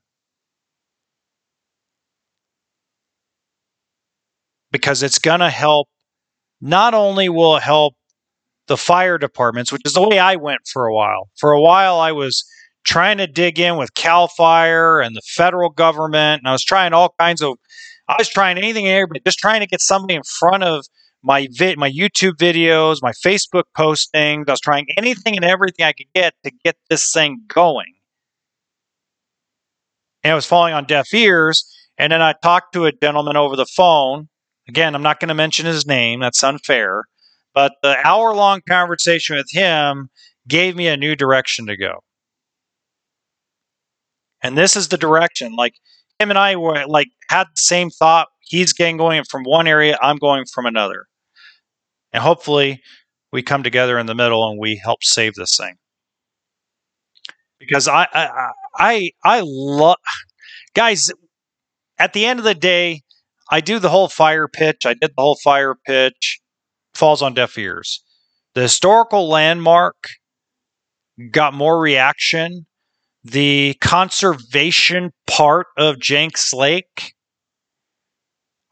because 4.76 5.02
it's 5.02 5.18
going 5.18 5.40
to 5.40 5.50
help. 5.50 5.88
Not 6.60 6.94
only 6.94 7.28
will 7.28 7.56
it 7.56 7.62
help 7.62 7.94
the 8.66 8.76
fire 8.76 9.18
departments, 9.18 9.72
which 9.72 9.82
is 9.84 9.92
the 9.92 10.06
way 10.06 10.18
I 10.18 10.36
went 10.36 10.60
for 10.72 10.86
a 10.86 10.94
while. 10.94 11.28
For 11.38 11.52
a 11.52 11.60
while, 11.60 11.98
I 12.00 12.12
was 12.12 12.44
trying 12.84 13.18
to 13.18 13.26
dig 13.26 13.58
in 13.58 13.76
with 13.76 13.94
Cal 13.94 14.28
Fire 14.28 15.00
and 15.00 15.14
the 15.14 15.22
federal 15.36 15.70
government, 15.70 16.40
and 16.40 16.48
I 16.48 16.52
was 16.52 16.64
trying 16.64 16.92
all 16.92 17.14
kinds 17.18 17.42
of. 17.42 17.58
I 18.08 18.14
was 18.18 18.28
trying 18.28 18.56
anything 18.56 18.86
and 18.86 18.94
everything, 18.94 19.22
just 19.26 19.40
trying 19.40 19.60
to 19.60 19.66
get 19.66 19.80
somebody 19.80 20.14
in 20.14 20.22
front 20.38 20.62
of 20.62 20.86
my 21.24 21.48
vid, 21.50 21.76
my 21.76 21.90
YouTube 21.90 22.34
videos, 22.34 22.98
my 23.02 23.10
Facebook 23.24 23.64
postings. 23.76 24.48
I 24.48 24.52
was 24.52 24.60
trying 24.60 24.86
anything 24.96 25.34
and 25.34 25.44
everything 25.44 25.84
I 25.84 25.92
could 25.92 26.06
get 26.14 26.34
to 26.44 26.52
get 26.64 26.76
this 26.88 27.12
thing 27.12 27.40
going, 27.48 27.94
and 30.22 30.32
it 30.32 30.34
was 30.34 30.46
falling 30.46 30.74
on 30.74 30.84
deaf 30.84 31.12
ears. 31.12 31.72
And 31.98 32.12
then 32.12 32.20
I 32.20 32.34
talked 32.42 32.74
to 32.74 32.84
a 32.84 32.92
gentleman 32.92 33.36
over 33.36 33.56
the 33.56 33.64
phone 33.64 34.28
Again, 34.68 34.94
I'm 34.94 35.02
not 35.02 35.20
going 35.20 35.28
to 35.28 35.34
mention 35.34 35.66
his 35.66 35.86
name, 35.86 36.20
that's 36.20 36.42
unfair. 36.42 37.04
But 37.54 37.72
the 37.82 37.96
hour 38.06 38.34
long 38.34 38.60
conversation 38.68 39.36
with 39.36 39.50
him 39.50 40.10
gave 40.46 40.76
me 40.76 40.88
a 40.88 40.96
new 40.96 41.16
direction 41.16 41.66
to 41.66 41.76
go. 41.76 42.00
And 44.42 44.58
this 44.58 44.76
is 44.76 44.88
the 44.88 44.98
direction. 44.98 45.54
Like 45.56 45.74
him 46.18 46.30
and 46.30 46.38
I 46.38 46.56
were 46.56 46.86
like 46.86 47.08
had 47.30 47.44
the 47.44 47.60
same 47.60 47.90
thought. 47.90 48.28
He's 48.40 48.72
getting 48.72 48.96
going 48.96 49.24
from 49.24 49.42
one 49.44 49.66
area, 49.66 49.98
I'm 50.02 50.18
going 50.18 50.44
from 50.52 50.66
another. 50.66 51.06
And 52.12 52.22
hopefully 52.22 52.82
we 53.32 53.42
come 53.42 53.62
together 53.62 53.98
in 53.98 54.06
the 54.06 54.14
middle 54.14 54.48
and 54.48 54.58
we 54.58 54.76
help 54.76 55.02
save 55.02 55.34
this 55.34 55.56
thing. 55.56 55.76
Because 57.58 57.88
I 57.88 58.06
I 58.12 58.50
I, 58.76 59.10
I 59.24 59.42
love 59.44 59.96
guys, 60.74 61.10
at 61.98 62.12
the 62.12 62.26
end 62.26 62.38
of 62.38 62.44
the 62.44 62.54
day, 62.54 63.02
I 63.50 63.60
do 63.60 63.78
the 63.78 63.90
whole 63.90 64.08
fire 64.08 64.48
pitch. 64.48 64.84
I 64.84 64.94
did 64.94 65.12
the 65.16 65.22
whole 65.22 65.38
fire 65.42 65.74
pitch. 65.86 66.40
Falls 66.94 67.22
on 67.22 67.34
deaf 67.34 67.56
ears. 67.58 68.02
The 68.54 68.62
historical 68.62 69.28
landmark 69.28 69.96
got 71.30 71.54
more 71.54 71.78
reaction. 71.78 72.66
The 73.22 73.76
conservation 73.80 75.10
part 75.26 75.66
of 75.76 75.98
Jenks 75.98 76.52
Lake, 76.52 77.14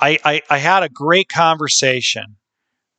I, 0.01 0.19
I, 0.25 0.43
I 0.49 0.59
had 0.59 0.83
a 0.83 0.89
great 0.89 1.29
conversation 1.29 2.37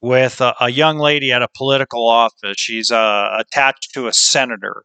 with 0.02 0.42
a, 0.42 0.54
a, 0.60 0.70
young 0.70 1.00
lady 1.00 1.32
at 1.32 1.42
a 1.42 1.48
political 1.56 2.08
office. 2.08 2.58
She's 2.58 2.92
uh, 2.92 3.30
attached 3.40 3.94
to 3.94 4.08
a 4.08 4.14
senator. 4.14 4.84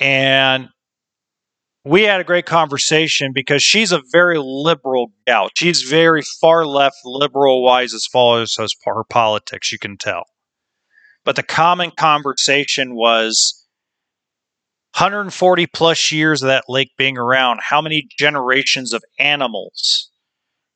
And 0.00 0.68
we 1.84 2.02
had 2.02 2.20
a 2.20 2.24
great 2.24 2.46
conversation 2.46 3.32
because 3.32 3.62
she's 3.62 3.92
a 3.92 4.02
very 4.12 4.38
liberal 4.38 5.12
gal. 5.26 5.48
She's 5.56 5.82
very 5.82 6.22
far 6.40 6.66
left, 6.66 6.96
liberal 7.04 7.62
wise 7.62 7.94
as 7.94 8.06
far 8.06 8.42
as 8.42 8.56
her 8.84 9.04
politics, 9.04 9.72
you 9.72 9.78
can 9.78 9.96
tell. 9.96 10.24
But 11.24 11.36
the 11.36 11.42
common 11.42 11.90
conversation 11.90 12.94
was 12.94 13.66
140 14.96 15.66
plus 15.66 16.10
years 16.10 16.42
of 16.42 16.48
that 16.48 16.64
lake 16.68 16.90
being 16.96 17.16
around. 17.18 17.60
How 17.62 17.80
many 17.80 18.08
generations 18.18 18.92
of 18.92 19.02
animals 19.18 20.10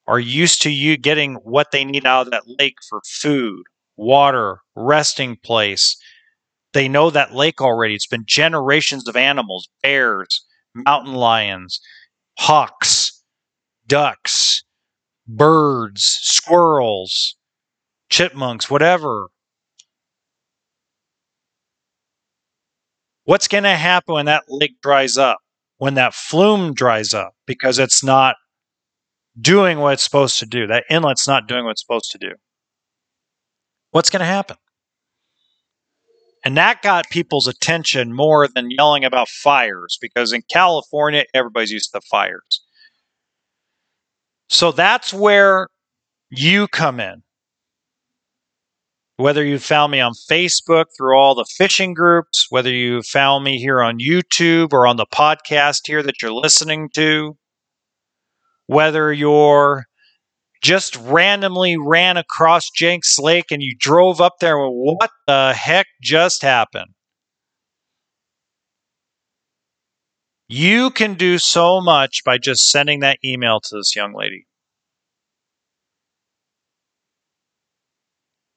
are 0.07 0.21
used 0.21 0.63
to 0.63 0.71
you 0.71 0.97
getting 0.97 1.35
what 1.37 1.71
they 1.73 1.85
need 1.85 2.07
out 2.07 2.27
of 2.27 2.31
that 2.33 2.45
lake 2.47 2.77
for 2.89 3.01
food, 3.07 3.65
water, 3.97 4.59
resting 4.77 5.37
place? 5.43 5.97
They 6.73 6.89
know 6.89 7.11
that 7.11 7.35
lake 7.35 7.61
already. 7.61 7.95
It's 7.95 8.07
been 8.07 8.25
generations 8.27 9.09
of 9.09 9.17
animals, 9.17 9.69
bears, 9.83 10.45
mountain 10.75 11.15
lions, 11.15 11.81
hawks, 12.39 13.23
ducks, 13.87 14.65
birds, 15.27 16.03
squirrels, 16.23 17.37
chipmunks, 18.11 18.71
whatever. 18.71 19.29
What's 23.25 23.49
going 23.49 23.65
to 23.65 23.77
happen 23.77 24.15
when 24.15 24.27
that 24.27 24.45
lake 24.49 24.81
dries 24.83 25.17
up? 25.17 25.39
When 25.79 25.95
that 25.95 26.15
flume 26.15 26.75
dries 26.75 27.13
up 27.13 27.35
because 27.47 27.79
it's 27.79 28.05
not 28.05 28.37
doing 29.41 29.79
what 29.79 29.95
it's 29.95 30.05
supposed 30.05 30.39
to 30.39 30.47
do. 30.47 30.67
That 30.67 30.85
inlet's 30.91 31.27
not 31.27 31.49
doing 31.49 31.65
what 31.65 31.73
it's 31.73 31.81
supposed 31.81 32.13
to 32.13 32.19
do. 32.19 32.33
What's 33.91 34.11
going 34.11 34.21
to 34.21 34.27
happen? 34.27 34.57
And 36.45 36.57
that 36.57 36.83
got 36.83 37.09
people's 37.11 37.47
attention 37.47 38.15
more 38.15 38.49
than 38.49 38.71
yelling 38.71 39.05
about 39.05 39.29
fires 39.29 39.97
because 40.01 40.33
in 40.33 40.43
California, 40.51 41.25
everybody's 41.35 41.71
used 41.71 41.93
to 41.93 42.01
fires. 42.01 42.65
So 44.49 44.73
that's 44.73 45.15
where 45.15 45.69
you 46.31 46.67
come 46.69 46.99
in. 46.99 47.23
Whether 49.17 49.45
you 49.45 49.59
found 49.59 49.93
me 49.93 50.01
on 50.01 50.13
Facebook 50.29 50.87
through 50.97 51.17
all 51.17 51.35
the 51.35 51.47
fishing 51.57 51.95
groups, 51.95 52.47
whether 52.51 52.73
you 52.73 53.03
found 53.03 53.45
me 53.45 53.59
here 53.59 53.81
on 53.81 53.99
YouTube 53.99 54.73
or 54.73 54.87
on 54.87 54.97
the 54.97 55.07
podcast 55.07 55.83
here 55.87 56.03
that 56.03 56.21
you're 56.21 56.33
listening 56.33 56.89
to, 56.95 57.37
whether 58.67 59.13
you're 59.13 59.85
just 60.63 60.97
randomly 60.97 61.77
ran 61.77 62.17
across 62.17 62.71
Jenks 62.71 63.19
Lake 63.19 63.51
and 63.51 63.63
you 63.63 63.75
drove 63.79 64.21
up 64.21 64.35
there. 64.41 64.57
What 64.59 65.11
the 65.27 65.53
heck 65.53 65.87
just 66.01 66.43
happened? 66.43 66.95
You 70.49 70.91
can 70.91 71.15
do 71.15 71.39
so 71.39 71.81
much 71.81 72.23
by 72.25 72.39
just 72.39 72.71
sending 72.71 73.01
that 73.01 73.19
email 73.25 73.61
to 73.61 73.77
this 73.77 73.97
young 73.97 74.15
lady. 74.15 74.47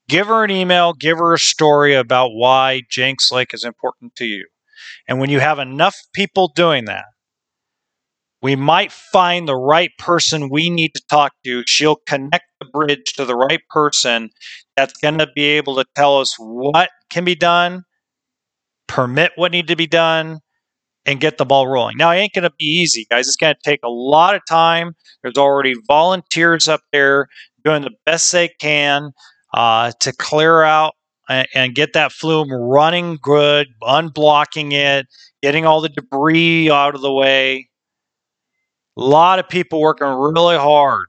Give 0.07 0.27
her 0.27 0.43
an 0.43 0.51
email, 0.51 0.93
give 0.93 1.17
her 1.17 1.33
a 1.33 1.39
story 1.39 1.95
about 1.95 2.29
why 2.29 2.81
Jenks 2.89 3.31
Lake 3.31 3.53
is 3.53 3.63
important 3.63 4.15
to 4.17 4.25
you. 4.25 4.45
And 5.07 5.19
when 5.19 5.31
you 5.31 5.39
have 5.39 5.57
enough 5.57 5.95
people 6.13 6.51
doing 6.53 6.85
that, 6.85 7.05
we 8.45 8.55
might 8.55 8.91
find 8.91 9.47
the 9.47 9.55
right 9.55 9.89
person 9.97 10.49
we 10.51 10.69
need 10.69 10.93
to 10.93 11.01
talk 11.09 11.33
to. 11.43 11.63
She'll 11.65 11.95
connect 11.95 12.45
the 12.59 12.65
bridge 12.65 13.13
to 13.15 13.25
the 13.25 13.35
right 13.35 13.61
person 13.71 14.29
that's 14.77 14.93
going 14.99 15.17
to 15.17 15.27
be 15.35 15.45
able 15.45 15.77
to 15.77 15.85
tell 15.95 16.19
us 16.19 16.35
what 16.37 16.91
can 17.09 17.25
be 17.25 17.33
done, 17.33 17.85
permit 18.87 19.31
what 19.35 19.51
need 19.51 19.67
to 19.69 19.75
be 19.75 19.87
done, 19.87 20.41
and 21.07 21.19
get 21.19 21.39
the 21.39 21.45
ball 21.45 21.67
rolling. 21.67 21.97
Now, 21.97 22.11
it 22.11 22.17
ain't 22.17 22.33
going 22.33 22.43
to 22.43 22.53
be 22.55 22.65
easy, 22.65 23.07
guys. 23.09 23.25
It's 23.25 23.35
going 23.35 23.55
to 23.55 23.59
take 23.67 23.79
a 23.83 23.89
lot 23.89 24.35
of 24.35 24.43
time. 24.47 24.95
There's 25.23 25.39
already 25.39 25.73
volunteers 25.87 26.67
up 26.67 26.81
there 26.91 27.27
doing 27.63 27.81
the 27.81 27.95
best 28.05 28.31
they 28.31 28.49
can 28.59 29.09
uh, 29.55 29.91
to 30.01 30.13
clear 30.13 30.61
out 30.61 30.93
and, 31.27 31.47
and 31.55 31.73
get 31.73 31.93
that 31.93 32.11
flume 32.11 32.51
running 32.51 33.17
good, 33.23 33.69
unblocking 33.81 34.71
it, 34.71 35.07
getting 35.41 35.65
all 35.65 35.81
the 35.81 35.89
debris 35.89 36.69
out 36.69 36.93
of 36.93 37.01
the 37.01 37.11
way. 37.11 37.69
A 38.97 39.01
lot 39.01 39.39
of 39.39 39.49
people 39.49 39.81
working 39.81 40.07
really 40.07 40.57
hard 40.57 41.07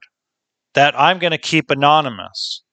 that 0.73 0.99
I'm 0.99 1.19
going 1.19 1.31
to 1.31 1.37
keep 1.37 1.71
anonymous. 1.71 2.63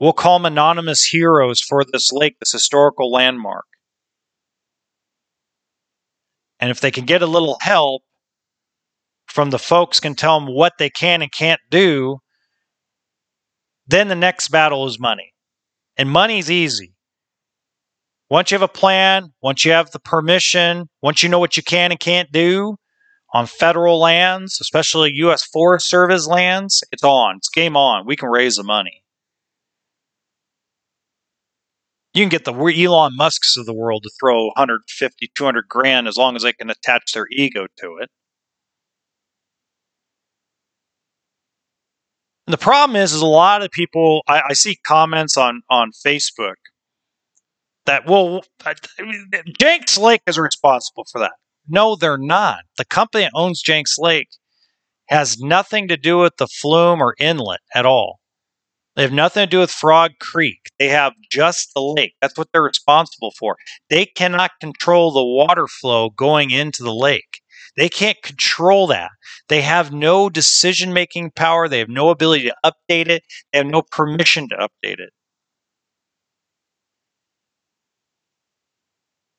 We'll 0.00 0.12
call 0.12 0.38
them 0.38 0.46
anonymous 0.46 1.04
heroes 1.04 1.60
for 1.60 1.84
this 1.84 2.10
lake, 2.12 2.36
this 2.40 2.52
historical 2.52 3.10
landmark. 3.10 3.66
And 6.60 6.70
if 6.70 6.80
they 6.80 6.90
can 6.90 7.04
get 7.04 7.22
a 7.22 7.26
little 7.26 7.58
help 7.60 8.02
from 9.26 9.50
the 9.50 9.58
folks 9.58 10.00
can 10.00 10.14
tell 10.14 10.40
them 10.40 10.52
what 10.52 10.74
they 10.78 10.90
can 10.90 11.22
and 11.22 11.30
can't 11.30 11.60
do, 11.70 12.18
then 13.86 14.08
the 14.08 14.14
next 14.14 14.48
battle 14.48 14.86
is 14.86 14.98
money. 14.98 15.32
And 15.96 16.10
money's 16.10 16.50
easy. 16.50 16.94
Once 18.30 18.50
you 18.50 18.56
have 18.56 18.62
a 18.62 18.72
plan, 18.72 19.32
once 19.42 19.64
you 19.64 19.72
have 19.72 19.90
the 19.90 20.00
permission, 20.00 20.88
once 21.02 21.22
you 21.22 21.28
know 21.28 21.38
what 21.38 21.56
you 21.56 21.62
can 21.62 21.90
and 21.90 22.00
can't 22.00 22.30
do, 22.30 22.76
on 23.32 23.46
federal 23.46 23.98
lands, 23.98 24.58
especially 24.60 25.12
U.S. 25.16 25.44
Forest 25.44 25.88
Service 25.88 26.26
lands, 26.26 26.82
it's 26.92 27.04
on. 27.04 27.36
It's 27.36 27.48
game 27.48 27.76
on. 27.76 28.06
We 28.06 28.16
can 28.16 28.28
raise 28.28 28.56
the 28.56 28.62
money. 28.62 29.02
You 32.14 32.22
can 32.22 32.30
get 32.30 32.44
the 32.44 32.54
Elon 32.54 33.14
Musks 33.14 33.56
of 33.56 33.66
the 33.66 33.74
world 33.74 34.02
to 34.02 34.10
throw 34.18 34.46
150, 34.46 35.30
200 35.34 35.68
grand 35.68 36.08
as 36.08 36.16
long 36.16 36.36
as 36.36 36.42
they 36.42 36.52
can 36.52 36.70
attach 36.70 37.12
their 37.12 37.26
ego 37.30 37.66
to 37.80 37.98
it. 37.98 38.10
And 42.46 42.54
the 42.54 42.58
problem 42.58 42.96
is, 42.96 43.12
is 43.12 43.20
a 43.20 43.26
lot 43.26 43.62
of 43.62 43.70
people. 43.70 44.22
I, 44.26 44.40
I 44.48 44.52
see 44.54 44.76
comments 44.76 45.36
on 45.36 45.60
on 45.68 45.92
Facebook 45.92 46.54
that 47.84 48.06
well, 48.06 48.42
Jenks 49.60 49.98
Lake 49.98 50.22
is 50.26 50.38
responsible 50.38 51.04
for 51.12 51.18
that. 51.18 51.32
No, 51.68 51.96
they're 51.96 52.18
not. 52.18 52.60
The 52.76 52.84
company 52.84 53.24
that 53.24 53.32
owns 53.34 53.62
Jenks 53.62 53.96
Lake 53.98 54.28
has 55.08 55.38
nothing 55.38 55.88
to 55.88 55.96
do 55.96 56.18
with 56.18 56.36
the 56.38 56.46
flume 56.46 57.02
or 57.02 57.14
inlet 57.18 57.60
at 57.74 57.86
all. 57.86 58.20
They 58.96 59.02
have 59.02 59.12
nothing 59.12 59.42
to 59.42 59.50
do 59.50 59.60
with 59.60 59.70
Frog 59.70 60.12
Creek. 60.20 60.70
They 60.78 60.88
have 60.88 61.12
just 61.30 61.72
the 61.74 61.80
lake. 61.80 62.14
That's 62.20 62.36
what 62.36 62.48
they're 62.52 62.62
responsible 62.62 63.32
for. 63.38 63.56
They 63.90 64.06
cannot 64.06 64.50
control 64.60 65.12
the 65.12 65.24
water 65.24 65.68
flow 65.68 66.10
going 66.10 66.50
into 66.50 66.82
the 66.82 66.94
lake. 66.94 67.40
They 67.76 67.88
can't 67.88 68.20
control 68.22 68.88
that. 68.88 69.10
They 69.48 69.62
have 69.62 69.92
no 69.92 70.28
decision 70.28 70.92
making 70.92 71.30
power. 71.36 71.68
They 71.68 71.78
have 71.78 71.88
no 71.88 72.10
ability 72.10 72.50
to 72.50 72.56
update 72.64 73.08
it. 73.08 73.22
They 73.52 73.58
have 73.58 73.68
no 73.68 73.82
permission 73.82 74.48
to 74.48 74.56
update 74.56 74.98
it. 74.98 75.10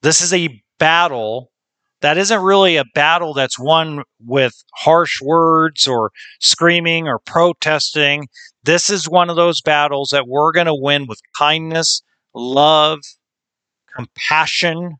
This 0.02 0.22
is 0.22 0.32
a 0.34 0.64
battle 0.78 1.52
that 2.02 2.18
isn't 2.18 2.42
really 2.42 2.78
a 2.78 2.86
battle 2.96 3.34
that's 3.34 3.60
won 3.60 4.04
with 4.26 4.54
harsh 4.76 5.22
words 5.22 5.88
or 5.88 6.12
screaming 6.40 7.08
or 7.08 7.20
protesting. 7.20 8.28
This 8.64 8.90
is 8.90 9.10
one 9.10 9.30
of 9.30 9.36
those 9.36 9.62
battles 9.62 10.10
that 10.10 10.28
we're 10.28 10.52
going 10.52 10.68
to 10.68 10.76
win 10.76 11.08
with 11.08 11.20
kindness, 11.38 12.02
love, 12.34 13.00
compassion, 13.96 14.96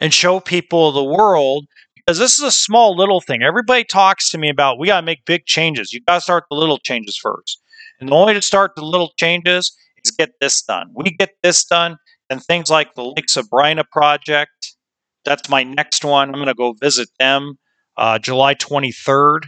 and 0.00 0.14
show 0.14 0.40
people 0.40 0.92
the 0.92 1.04
world 1.04 1.66
because 1.94 2.18
this 2.18 2.38
is 2.38 2.44
a 2.44 2.50
small 2.50 2.96
little 2.96 3.20
thing. 3.20 3.42
Everybody 3.42 3.84
talks 3.84 4.30
to 4.30 4.38
me 4.38 4.48
about 4.48 4.78
we 4.78 4.86
got 4.86 5.00
to 5.00 5.06
make 5.06 5.24
big 5.26 5.44
changes. 5.44 5.92
You 5.92 6.00
got 6.00 6.16
to 6.16 6.20
start 6.20 6.44
the 6.50 6.56
little 6.56 6.78
changes 6.78 7.18
first. 7.18 7.60
And 8.00 8.08
the 8.08 8.14
only 8.14 8.32
way 8.32 8.34
to 8.34 8.42
start 8.42 8.72
the 8.76 8.84
little 8.84 9.12
changes 9.18 9.76
is 10.04 10.10
get 10.12 10.30
this 10.40 10.62
done. 10.62 10.90
We 10.94 11.10
get 11.10 11.30
this 11.42 11.64
done, 11.64 11.96
and 12.30 12.42
things 12.42 12.70
like 12.70 12.94
the 12.94 13.04
Lake 13.04 13.28
Sabrina 13.28 13.84
project. 13.84 14.76
That's 15.24 15.48
my 15.48 15.62
next 15.62 16.04
one. 16.04 16.28
I'm 16.28 16.34
going 16.34 16.46
to 16.46 16.54
go 16.54 16.74
visit 16.80 17.08
them 17.18 17.58
uh, 17.96 18.18
July 18.18 18.54
23rd. 18.54 19.40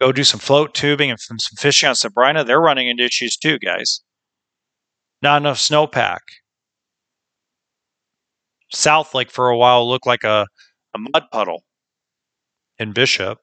Go 0.00 0.12
do 0.12 0.24
some 0.24 0.40
float 0.40 0.74
tubing 0.74 1.10
and 1.10 1.18
some 1.18 1.38
fishing 1.56 1.88
on 1.88 1.94
Sabrina. 1.94 2.44
They're 2.44 2.60
running 2.60 2.88
into 2.88 3.04
issues 3.04 3.36
too, 3.36 3.58
guys. 3.58 4.00
Not 5.22 5.42
enough 5.42 5.58
snowpack. 5.58 6.20
South 8.72 9.14
Lake 9.14 9.30
for 9.30 9.48
a 9.48 9.56
while 9.56 9.88
looked 9.88 10.06
like 10.06 10.24
a, 10.24 10.46
a 10.94 10.98
mud 10.98 11.24
puddle 11.32 11.64
in 12.78 12.92
Bishop. 12.92 13.38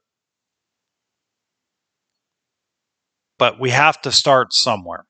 But 3.37 3.59
we 3.59 3.71
have 3.71 3.99
to 4.01 4.11
start 4.11 4.53
somewhere 4.53 5.05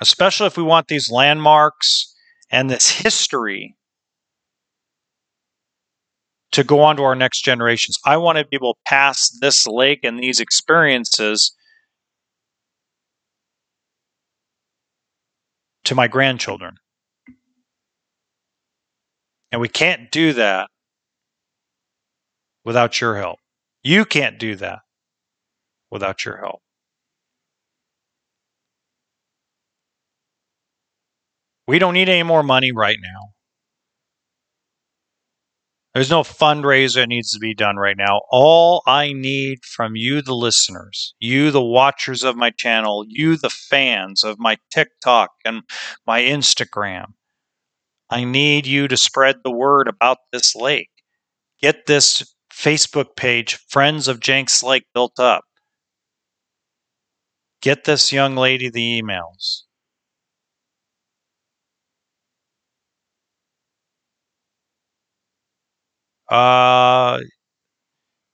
especially 0.00 0.46
if 0.46 0.56
we 0.56 0.62
want 0.62 0.88
these 0.88 1.10
landmarks 1.10 2.14
and 2.50 2.70
this 2.70 2.90
history 2.90 3.76
to 6.52 6.64
go 6.64 6.80
on 6.80 6.96
to 6.96 7.02
our 7.02 7.14
next 7.14 7.42
generations. 7.42 7.98
I 8.04 8.16
want 8.16 8.38
to 8.38 8.44
be 8.44 8.56
able 8.56 8.74
to 8.74 8.80
pass 8.86 9.28
this 9.40 9.66
lake 9.66 10.00
and 10.02 10.18
these 10.18 10.40
experiences 10.40 11.54
to 15.84 15.94
my 15.94 16.08
grandchildren. 16.08 16.76
And 19.52 19.60
we 19.60 19.68
can't 19.68 20.10
do 20.10 20.32
that 20.34 20.68
without 22.64 23.00
your 23.00 23.16
help. 23.16 23.38
You 23.82 24.04
can't 24.04 24.38
do 24.38 24.56
that 24.56 24.80
without 25.90 26.24
your 26.24 26.38
help. 26.38 26.60
We 31.66 31.78
don't 31.78 31.94
need 31.94 32.08
any 32.08 32.22
more 32.22 32.42
money 32.42 32.72
right 32.72 32.98
now. 33.00 33.32
There's 35.94 36.10
no 36.10 36.20
fundraiser 36.20 36.96
that 36.96 37.08
needs 37.08 37.32
to 37.32 37.38
be 37.38 37.54
done 37.54 37.76
right 37.76 37.96
now. 37.96 38.20
All 38.30 38.82
I 38.86 39.14
need 39.14 39.64
from 39.64 39.96
you, 39.96 40.20
the 40.20 40.34
listeners, 40.34 41.14
you, 41.20 41.50
the 41.50 41.64
watchers 41.64 42.22
of 42.22 42.36
my 42.36 42.50
channel, 42.50 43.06
you, 43.08 43.38
the 43.38 43.48
fans 43.48 44.22
of 44.22 44.38
my 44.38 44.58
TikTok 44.70 45.30
and 45.44 45.62
my 46.06 46.20
Instagram, 46.20 47.14
I 48.10 48.24
need 48.24 48.66
you 48.66 48.88
to 48.88 48.96
spread 48.98 49.36
the 49.42 49.50
word 49.50 49.88
about 49.88 50.18
this 50.32 50.54
lake. 50.54 50.90
Get 51.62 51.86
this 51.86 52.30
Facebook 52.52 53.16
page, 53.16 53.58
Friends 53.68 54.06
of 54.06 54.20
Jenks 54.20 54.62
Lake, 54.62 54.84
built 54.92 55.18
up. 55.18 55.44
Get 57.62 57.84
this 57.84 58.12
young 58.12 58.36
lady 58.36 58.68
the 58.68 59.00
emails. 59.00 59.62
Uh, 66.28 67.20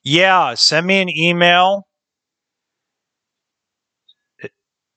yeah, 0.05 0.55
send 0.55 0.87
me 0.87 1.01
an 1.01 1.09
email. 1.17 1.87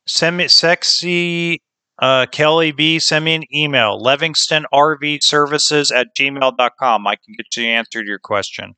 Send 0.08 0.38
me 0.38 0.48
sexy 0.48 1.62
uh, 2.00 2.26
Kelly 2.32 2.72
B. 2.72 3.00
Send 3.00 3.26
me 3.26 3.36
an 3.36 3.44
email. 3.54 4.00
Levingston 4.00 4.64
RV 4.74 5.24
Services 5.24 5.92
at 5.92 6.08
gmail.com. 6.18 7.08
I 7.08 7.16
can 7.16 7.34
get 7.38 7.46
you 7.56 7.64
the 7.64 7.70
answer 7.70 8.02
to 8.02 8.08
your 8.08 8.20
question. 8.20 8.76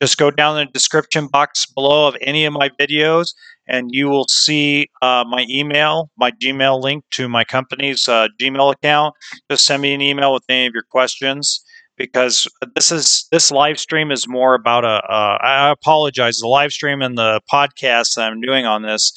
Just 0.00 0.18
go 0.18 0.30
down 0.30 0.58
in 0.58 0.66
the 0.66 0.72
description 0.72 1.26
box 1.28 1.66
below 1.66 2.08
of 2.08 2.16
any 2.20 2.44
of 2.44 2.52
my 2.52 2.70
videos 2.80 3.34
and 3.68 3.90
you 3.92 4.08
will 4.08 4.26
see 4.28 4.88
uh, 5.02 5.24
my 5.28 5.46
email, 5.48 6.10
my 6.18 6.32
Gmail 6.32 6.82
link 6.82 7.04
to 7.12 7.28
my 7.28 7.44
company's 7.44 8.08
uh, 8.08 8.28
Gmail 8.40 8.72
account. 8.72 9.14
Just 9.50 9.64
send 9.64 9.82
me 9.82 9.94
an 9.94 10.00
email 10.00 10.32
with 10.32 10.42
any 10.48 10.66
of 10.66 10.72
your 10.74 10.82
questions 10.82 11.64
because 11.96 12.48
this 12.74 12.90
is 12.90 13.26
this 13.30 13.50
live 13.50 13.78
stream 13.78 14.10
is 14.10 14.26
more 14.28 14.54
about 14.54 14.84
a. 14.84 15.02
Uh, 15.12 15.38
I 15.40 15.70
apologize. 15.70 16.38
The 16.38 16.48
live 16.48 16.72
stream 16.72 17.02
and 17.02 17.16
the 17.16 17.40
podcast 17.52 18.14
that 18.16 18.30
I'm 18.30 18.40
doing 18.40 18.66
on 18.66 18.82
this, 18.82 19.12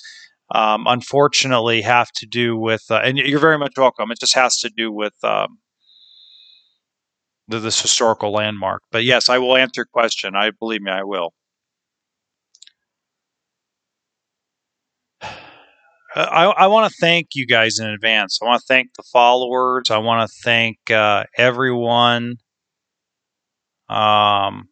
um, 0.54 0.86
unfortunately, 0.88 1.82
have 1.82 2.12
to 2.14 2.26
do 2.26 2.58
with. 2.58 2.84
Uh, 2.90 3.02
and 3.04 3.18
you're 3.18 3.40
very 3.40 3.58
much 3.58 3.74
welcome. 3.78 4.12
It 4.12 4.20
just 4.20 4.36
has 4.36 4.58
to 4.60 4.70
do 4.70 4.92
with. 4.92 5.14
Um, 5.24 5.60
the, 7.48 7.60
this 7.60 7.82
historical 7.82 8.32
landmark. 8.32 8.82
But 8.92 9.04
yes, 9.04 9.30
I 9.30 9.38
will 9.38 9.56
answer 9.56 9.82
your 9.82 9.86
question. 9.86 10.36
I 10.36 10.52
believe 10.52 10.82
me, 10.82 10.92
I 10.92 11.04
will. 11.04 11.34
I, 16.16 16.46
I 16.46 16.68
want 16.68 16.90
to 16.92 16.98
thank 17.00 17.30
you 17.36 17.46
guys 17.46 17.78
in 17.78 17.88
advance. 17.88 18.40
I 18.42 18.46
want 18.46 18.62
to 18.62 18.66
thank 18.68 18.94
the 18.96 19.04
followers. 19.12 19.92
I 19.92 19.98
want 19.98 20.28
to 20.28 20.36
thank 20.44 20.78
uh, 20.90 21.26
everyone 21.38 22.38
um, 23.90 24.70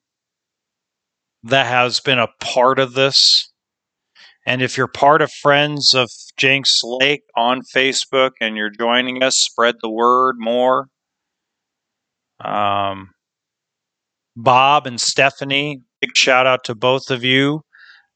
that 1.43 1.65
has 1.67 1.99
been 1.99 2.19
a 2.19 2.29
part 2.39 2.79
of 2.79 2.93
this. 2.93 3.51
And 4.45 4.61
if 4.61 4.77
you're 4.77 4.87
part 4.87 5.21
of 5.21 5.31
Friends 5.31 5.93
of 5.93 6.09
Jenks 6.37 6.81
Lake 6.83 7.23
on 7.35 7.61
Facebook 7.61 8.31
and 8.41 8.57
you're 8.57 8.69
joining 8.69 9.23
us, 9.23 9.37
spread 9.37 9.75
the 9.81 9.89
word 9.89 10.35
more. 10.37 10.87
Um, 12.43 13.11
Bob 14.35 14.85
and 14.85 14.99
Stephanie, 14.99 15.81
big 16.01 16.15
shout 16.15 16.45
out 16.45 16.65
to 16.65 16.75
both 16.75 17.09
of 17.09 17.23
you 17.23 17.61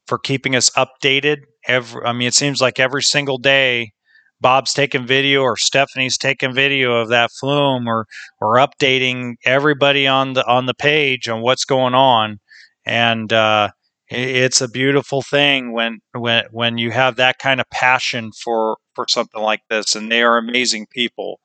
for 0.08 0.18
keeping 0.18 0.56
us 0.56 0.70
updated. 0.72 1.38
Every, 1.66 2.04
I 2.04 2.12
mean, 2.12 2.28
it 2.28 2.34
seems 2.34 2.62
like 2.62 2.80
every 2.80 3.04
single 3.04 3.38
day, 3.38 3.92
Bob's 4.40 4.74
taking 4.74 5.06
video 5.08 5.42
or 5.42 5.58
Stephanie's 5.58 6.18
taking 6.18 6.54
video 6.54 6.98
of 6.98 7.10
that 7.10 7.32
flume 7.40 7.88
or 7.88 8.06
or 8.40 8.56
updating 8.56 9.36
everybody 9.46 10.08
on 10.08 10.34
the 10.34 10.46
on 10.48 10.66
the 10.66 10.74
page 10.74 11.28
on 11.28 11.42
what's 11.42 11.66
going 11.66 11.96
on, 11.96 12.40
and 12.86 13.34
uh, 13.34 13.70
it's 14.10 14.62
a 14.62 14.70
beautiful 14.70 15.22
thing 15.22 15.74
when 15.74 16.00
when 16.14 16.46
when 16.52 16.78
you 16.78 16.92
have 16.92 17.16
that 17.18 17.40
kind 17.40 17.60
of 17.60 17.70
passion 17.72 18.32
for 18.44 18.78
for 18.96 19.06
something 19.10 19.42
like 19.42 19.62
this, 19.70 19.96
and 19.96 20.12
they 20.12 20.22
are 20.22 20.38
amazing 20.38 20.88
people. 20.92 21.40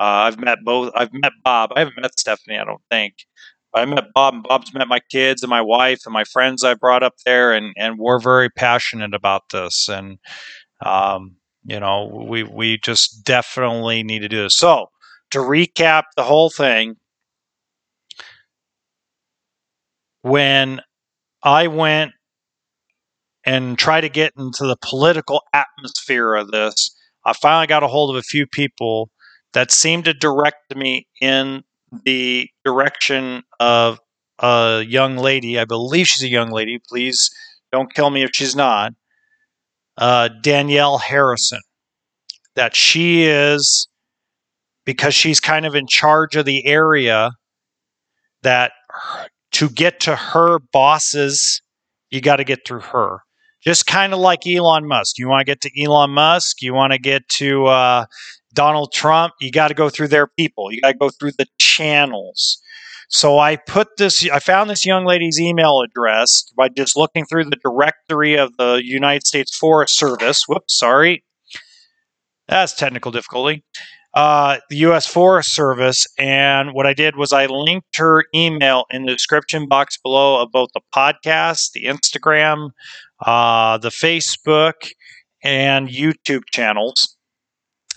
Uh, 0.00 0.28
I've 0.28 0.38
met 0.38 0.58
both. 0.64 0.92
I've 0.94 1.12
met 1.12 1.32
Bob. 1.42 1.72
I 1.74 1.80
haven't 1.80 2.00
met 2.00 2.18
Stephanie. 2.18 2.58
I 2.58 2.64
don't 2.64 2.82
think. 2.90 3.14
I 3.74 3.84
met 3.84 4.12
Bob, 4.14 4.34
and 4.34 4.42
Bob's 4.42 4.72
met 4.72 4.88
my 4.88 5.00
kids 5.10 5.42
and 5.42 5.50
my 5.50 5.60
wife 5.60 6.00
and 6.06 6.12
my 6.12 6.24
friends 6.24 6.64
I 6.64 6.74
brought 6.74 7.02
up 7.02 7.14
there, 7.26 7.52
and 7.52 7.74
and 7.76 7.98
we're 7.98 8.20
very 8.20 8.50
passionate 8.50 9.14
about 9.14 9.42
this. 9.50 9.88
And 9.88 10.18
um, 10.84 11.37
you 11.68 11.78
know, 11.78 12.24
we 12.28 12.42
we 12.42 12.78
just 12.78 13.24
definitely 13.24 14.02
need 14.02 14.20
to 14.20 14.28
do 14.28 14.42
this. 14.42 14.56
So 14.56 14.86
to 15.32 15.38
recap 15.38 16.04
the 16.16 16.22
whole 16.22 16.48
thing, 16.48 16.96
when 20.22 20.80
I 21.42 21.66
went 21.66 22.12
and 23.44 23.78
tried 23.78 24.00
to 24.00 24.08
get 24.08 24.32
into 24.38 24.66
the 24.66 24.78
political 24.80 25.42
atmosphere 25.52 26.34
of 26.34 26.50
this, 26.50 26.96
I 27.26 27.34
finally 27.34 27.66
got 27.66 27.82
a 27.82 27.88
hold 27.88 28.10
of 28.10 28.16
a 28.16 28.22
few 28.22 28.46
people 28.46 29.10
that 29.52 29.70
seemed 29.70 30.06
to 30.06 30.14
direct 30.14 30.74
me 30.74 31.06
in 31.20 31.64
the 32.04 32.48
direction 32.64 33.42
of 33.60 34.00
a 34.38 34.84
young 34.88 35.18
lady. 35.18 35.58
I 35.58 35.66
believe 35.66 36.06
she's 36.06 36.22
a 36.22 36.28
young 36.28 36.50
lady. 36.50 36.78
Please 36.88 37.30
don't 37.72 37.92
kill 37.92 38.08
me 38.08 38.22
if 38.22 38.30
she's 38.32 38.56
not. 38.56 38.92
Uh, 39.98 40.30
Danelle 40.42 41.00
Harrison. 41.00 41.60
That 42.54 42.74
she 42.74 43.24
is, 43.24 43.88
because 44.84 45.14
she's 45.14 45.38
kind 45.38 45.66
of 45.66 45.74
in 45.74 45.86
charge 45.86 46.34
of 46.34 46.44
the 46.44 46.66
area, 46.66 47.30
that 48.42 48.72
to 49.52 49.68
get 49.68 50.00
to 50.00 50.16
her 50.16 50.58
bosses, 50.72 51.62
you 52.10 52.20
got 52.20 52.36
to 52.36 52.44
get 52.44 52.66
through 52.66 52.80
her. 52.80 53.18
Just 53.62 53.86
kind 53.86 54.12
of 54.12 54.18
like 54.18 54.46
Elon 54.46 54.86
Musk. 54.88 55.18
You 55.18 55.28
want 55.28 55.40
to 55.40 55.44
get 55.44 55.60
to 55.62 55.82
Elon 55.82 56.10
Musk, 56.10 56.62
you 56.62 56.72
want 56.74 56.92
to 56.92 56.98
get 56.98 57.28
to 57.30 57.66
uh, 57.66 58.06
Donald 58.58 58.90
Trump, 58.92 59.34
you 59.40 59.52
got 59.52 59.68
to 59.68 59.74
go 59.74 59.88
through 59.88 60.08
their 60.08 60.26
people. 60.26 60.72
You 60.72 60.80
got 60.80 60.90
to 60.90 60.98
go 60.98 61.10
through 61.10 61.30
the 61.38 61.46
channels. 61.58 62.60
So 63.08 63.38
I 63.38 63.54
put 63.54 63.86
this, 63.98 64.28
I 64.28 64.40
found 64.40 64.68
this 64.68 64.84
young 64.84 65.04
lady's 65.04 65.38
email 65.38 65.80
address 65.80 66.42
by 66.56 66.68
just 66.68 66.96
looking 66.96 67.24
through 67.24 67.44
the 67.44 67.58
directory 67.62 68.36
of 68.36 68.56
the 68.56 68.82
United 68.82 69.28
States 69.28 69.56
Forest 69.56 69.96
Service. 69.96 70.42
Whoops, 70.48 70.76
sorry. 70.76 71.22
That's 72.48 72.74
technical 72.74 73.12
difficulty. 73.12 73.62
Uh, 74.12 74.56
the 74.70 74.78
U.S. 74.78 75.06
Forest 75.06 75.54
Service. 75.54 76.04
And 76.18 76.74
what 76.74 76.84
I 76.84 76.94
did 76.94 77.14
was 77.14 77.32
I 77.32 77.46
linked 77.46 77.96
her 77.98 78.24
email 78.34 78.86
in 78.90 79.04
the 79.04 79.12
description 79.12 79.68
box 79.68 79.98
below 80.02 80.42
of 80.42 80.50
both 80.50 80.70
the 80.74 80.80
podcast, 80.92 81.70
the 81.74 81.84
Instagram, 81.84 82.70
uh, 83.24 83.78
the 83.78 83.90
Facebook, 83.90 84.90
and 85.44 85.88
YouTube 85.88 86.42
channels. 86.50 87.14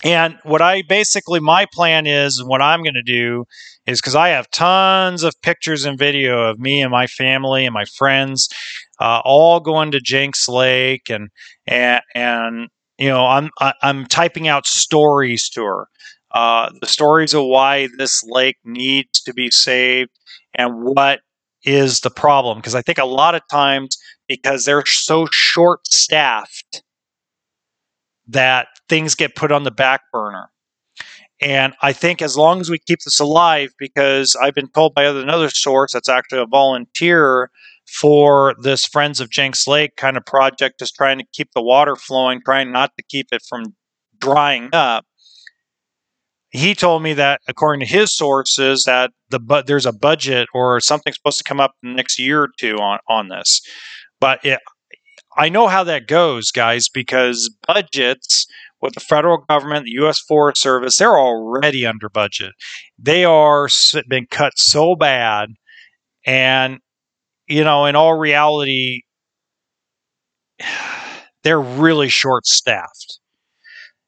And 0.04 0.36
what 0.42 0.60
I 0.60 0.82
basically, 0.82 1.40
my 1.40 1.66
plan 1.72 2.06
is, 2.06 2.38
and 2.38 2.48
what 2.48 2.60
I'm 2.60 2.82
going 2.82 2.94
to 2.94 3.02
do 3.02 3.44
is 3.86 4.00
because 4.00 4.14
I 4.14 4.28
have 4.30 4.50
tons 4.50 5.22
of 5.22 5.34
pictures 5.42 5.84
and 5.84 5.98
video 5.98 6.50
of 6.50 6.58
me 6.58 6.82
and 6.82 6.90
my 6.90 7.06
family 7.06 7.64
and 7.64 7.74
my 7.74 7.84
friends 7.84 8.48
uh, 9.00 9.20
all 9.24 9.60
going 9.60 9.92
to 9.92 10.00
Jenks 10.00 10.48
Lake 10.48 11.08
and, 11.08 11.28
and, 11.66 12.02
and, 12.14 12.68
you 12.98 13.08
know, 13.08 13.26
I'm, 13.26 13.50
I'm 13.82 14.06
typing 14.06 14.48
out 14.48 14.66
stories 14.66 15.48
to 15.50 15.64
her. 15.64 15.88
Uh, 16.32 16.70
the 16.80 16.86
stories 16.86 17.34
of 17.34 17.44
why 17.44 17.88
this 17.98 18.22
lake 18.24 18.56
needs 18.64 19.20
to 19.22 19.34
be 19.34 19.50
saved 19.50 20.10
and 20.54 20.82
what 20.82 21.20
is 21.64 22.00
the 22.00 22.10
problem. 22.10 22.58
Because 22.58 22.74
I 22.74 22.82
think 22.82 22.98
a 22.98 23.04
lot 23.04 23.34
of 23.34 23.42
times, 23.50 23.96
because 24.28 24.64
they're 24.64 24.86
so 24.86 25.26
short 25.30 25.86
staffed, 25.86 26.82
that 28.28 28.68
things 28.88 29.14
get 29.14 29.34
put 29.34 29.52
on 29.52 29.64
the 29.64 29.70
back 29.70 30.02
burner. 30.12 30.50
And 31.40 31.74
I 31.82 31.92
think 31.92 32.22
as 32.22 32.36
long 32.36 32.60
as 32.60 32.70
we 32.70 32.78
keep 32.78 33.00
this 33.00 33.18
alive, 33.18 33.70
because 33.78 34.36
I've 34.40 34.54
been 34.54 34.68
told 34.68 34.94
by 34.94 35.04
another 35.04 35.50
source 35.50 35.92
that's 35.92 36.08
actually 36.08 36.40
a 36.40 36.46
volunteer 36.46 37.50
for 38.00 38.54
this 38.62 38.86
Friends 38.86 39.20
of 39.20 39.28
Jenks 39.28 39.66
Lake 39.66 39.96
kind 39.96 40.16
of 40.16 40.24
project, 40.24 40.80
is 40.80 40.92
trying 40.92 41.18
to 41.18 41.24
keep 41.32 41.50
the 41.52 41.62
water 41.62 41.96
flowing, 41.96 42.40
trying 42.44 42.70
not 42.70 42.92
to 42.96 43.02
keep 43.02 43.26
it 43.32 43.42
from 43.48 43.74
drying 44.18 44.68
up. 44.72 45.04
He 46.50 46.74
told 46.74 47.02
me 47.02 47.14
that 47.14 47.40
according 47.48 47.80
to 47.80 47.92
his 47.92 48.14
sources, 48.14 48.84
that 48.84 49.10
the 49.30 49.40
but 49.40 49.66
there's 49.66 49.86
a 49.86 49.92
budget 49.92 50.48
or 50.54 50.80
something 50.80 51.12
supposed 51.12 51.38
to 51.38 51.44
come 51.44 51.60
up 51.60 51.74
in 51.82 51.90
the 51.90 51.96
next 51.96 52.18
year 52.18 52.42
or 52.42 52.50
two 52.58 52.76
on 52.76 53.00
on 53.08 53.28
this. 53.28 53.60
But 54.20 54.44
it, 54.44 54.60
I 55.36 55.48
know 55.48 55.68
how 55.68 55.84
that 55.84 56.06
goes, 56.06 56.50
guys, 56.50 56.88
because 56.88 57.54
budgets 57.66 58.46
with 58.80 58.94
the 58.94 59.00
federal 59.00 59.38
government, 59.48 59.84
the 59.84 59.92
U.S. 59.92 60.20
Forest 60.20 60.60
Service, 60.60 60.96
they're 60.96 61.18
already 61.18 61.86
under 61.86 62.08
budget. 62.08 62.52
They 62.98 63.24
are 63.24 63.68
been 64.08 64.26
cut 64.30 64.52
so 64.56 64.94
bad, 64.94 65.50
and 66.26 66.78
you 67.46 67.64
know, 67.64 67.86
in 67.86 67.96
all 67.96 68.18
reality, 68.18 69.02
they're 71.42 71.60
really 71.60 72.08
short 72.08 72.46
staffed. 72.46 73.18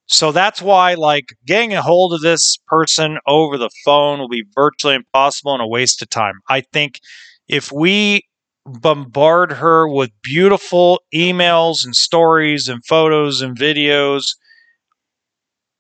So 0.07 0.33
that's 0.33 0.61
why, 0.61 0.95
like, 0.95 1.35
getting 1.47 1.73
a 1.73 1.83
hold 1.83 2.13
of 2.13 2.21
this 2.21 2.59
person 2.69 3.19
over 3.27 3.57
the 3.57 3.71
phone 3.85 4.19
will 4.19 4.29
be 4.29 4.45
virtually 4.55 4.95
impossible 4.95 5.55
and 5.55 5.63
a 5.63 5.67
waste 5.67 6.03
of 6.03 6.11
time. 6.11 6.35
I 6.49 6.61
think 6.61 7.01
if 7.49 7.73
we 7.73 8.23
bombard 8.67 9.53
her 9.53 9.89
with 9.89 10.11
beautiful 10.23 11.03
emails 11.15 11.85
and 11.85 11.95
stories 11.95 12.69
and 12.69 12.85
photos 12.87 13.41
and 13.41 13.57
videos. 13.59 14.35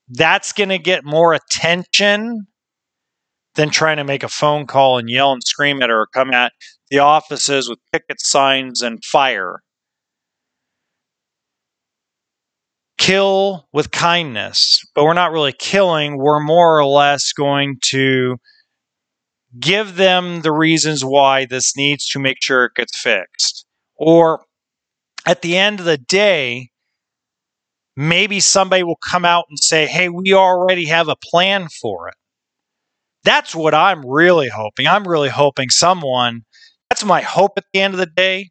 That's 0.09 0.53
going 0.53 0.69
to 0.69 0.79
get 0.79 1.05
more 1.05 1.33
attention 1.33 2.47
than 3.55 3.71
trying 3.71 3.97
to 3.97 4.05
make 4.05 4.23
a 4.23 4.29
phone 4.29 4.67
call 4.67 4.99
and 4.99 5.09
yell 5.09 5.33
and 5.33 5.43
scream 5.43 5.81
at 5.83 5.89
her 5.89 6.03
or 6.03 6.07
come 6.13 6.33
at 6.33 6.53
the 6.91 6.99
offices 6.99 7.69
with 7.69 7.79
picket 7.93 8.21
signs 8.21 8.83
and 8.83 9.03
fire. 9.05 9.61
Kill 12.99 13.67
with 13.73 13.91
kindness, 13.91 14.81
but 14.95 15.05
we're 15.05 15.15
not 15.15 15.33
really 15.33 15.55
killing. 15.59 16.19
We're 16.19 16.41
more 16.41 16.79
or 16.79 16.87
less 16.87 17.33
going 17.33 17.77
to 17.87 18.37
give 19.59 19.97
them 19.97 20.41
the 20.43 20.53
reasons 20.53 21.05
why 21.05 21.45
this 21.45 21.77
needs 21.77 22.09
to 22.09 22.19
make 22.19 22.39
sure 22.41 22.65
it 22.65 22.75
gets 22.75 22.99
fixed. 22.99 23.67
Or 23.97 24.45
at 25.27 25.43
the 25.43 25.57
end 25.57 25.81
of 25.81 25.87
the 25.87 25.99
day, 25.99 26.71
maybe 27.97 28.41
somebody 28.41 28.83
will 28.83 28.97
come 28.97 29.25
out 29.25 29.45
and 29.49 29.59
say, 29.59 29.87
hey, 29.87 30.09
we 30.09 30.35
already 30.35 30.87
have 30.87 31.09
a 31.09 31.17
plan 31.17 31.69
for 31.81 32.09
it. 32.09 32.15
That's 33.23 33.55
what 33.55 33.75
I'm 33.75 34.05
really 34.05 34.49
hoping. 34.49 34.87
I'm 34.87 35.07
really 35.07 35.31
hoping 35.31 35.71
someone, 35.71 36.43
that's 36.91 37.05
my 37.05 37.23
hope 37.23 37.53
at 37.57 37.65
the 37.73 37.81
end 37.81 37.95
of 37.95 38.01
the 38.01 38.07
day, 38.07 38.51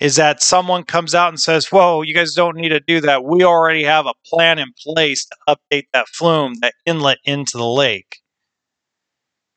is 0.00 0.16
that 0.16 0.42
someone 0.42 0.84
comes 0.84 1.14
out 1.14 1.28
and 1.30 1.40
says, 1.40 1.68
whoa, 1.72 2.02
you 2.02 2.14
guys 2.14 2.34
don't 2.34 2.56
need 2.56 2.68
to 2.68 2.80
do 2.80 3.00
that. 3.00 3.24
We 3.24 3.42
already 3.42 3.84
have 3.84 4.06
a 4.06 4.14
plan 4.26 4.58
in 4.58 4.68
place 4.84 5.26
to 5.26 5.56
update 5.56 5.86
that 5.92 6.08
flume, 6.08 6.54
that 6.60 6.74
inlet 6.86 7.18
into 7.24 7.56
the 7.56 7.66
lake 7.66 8.21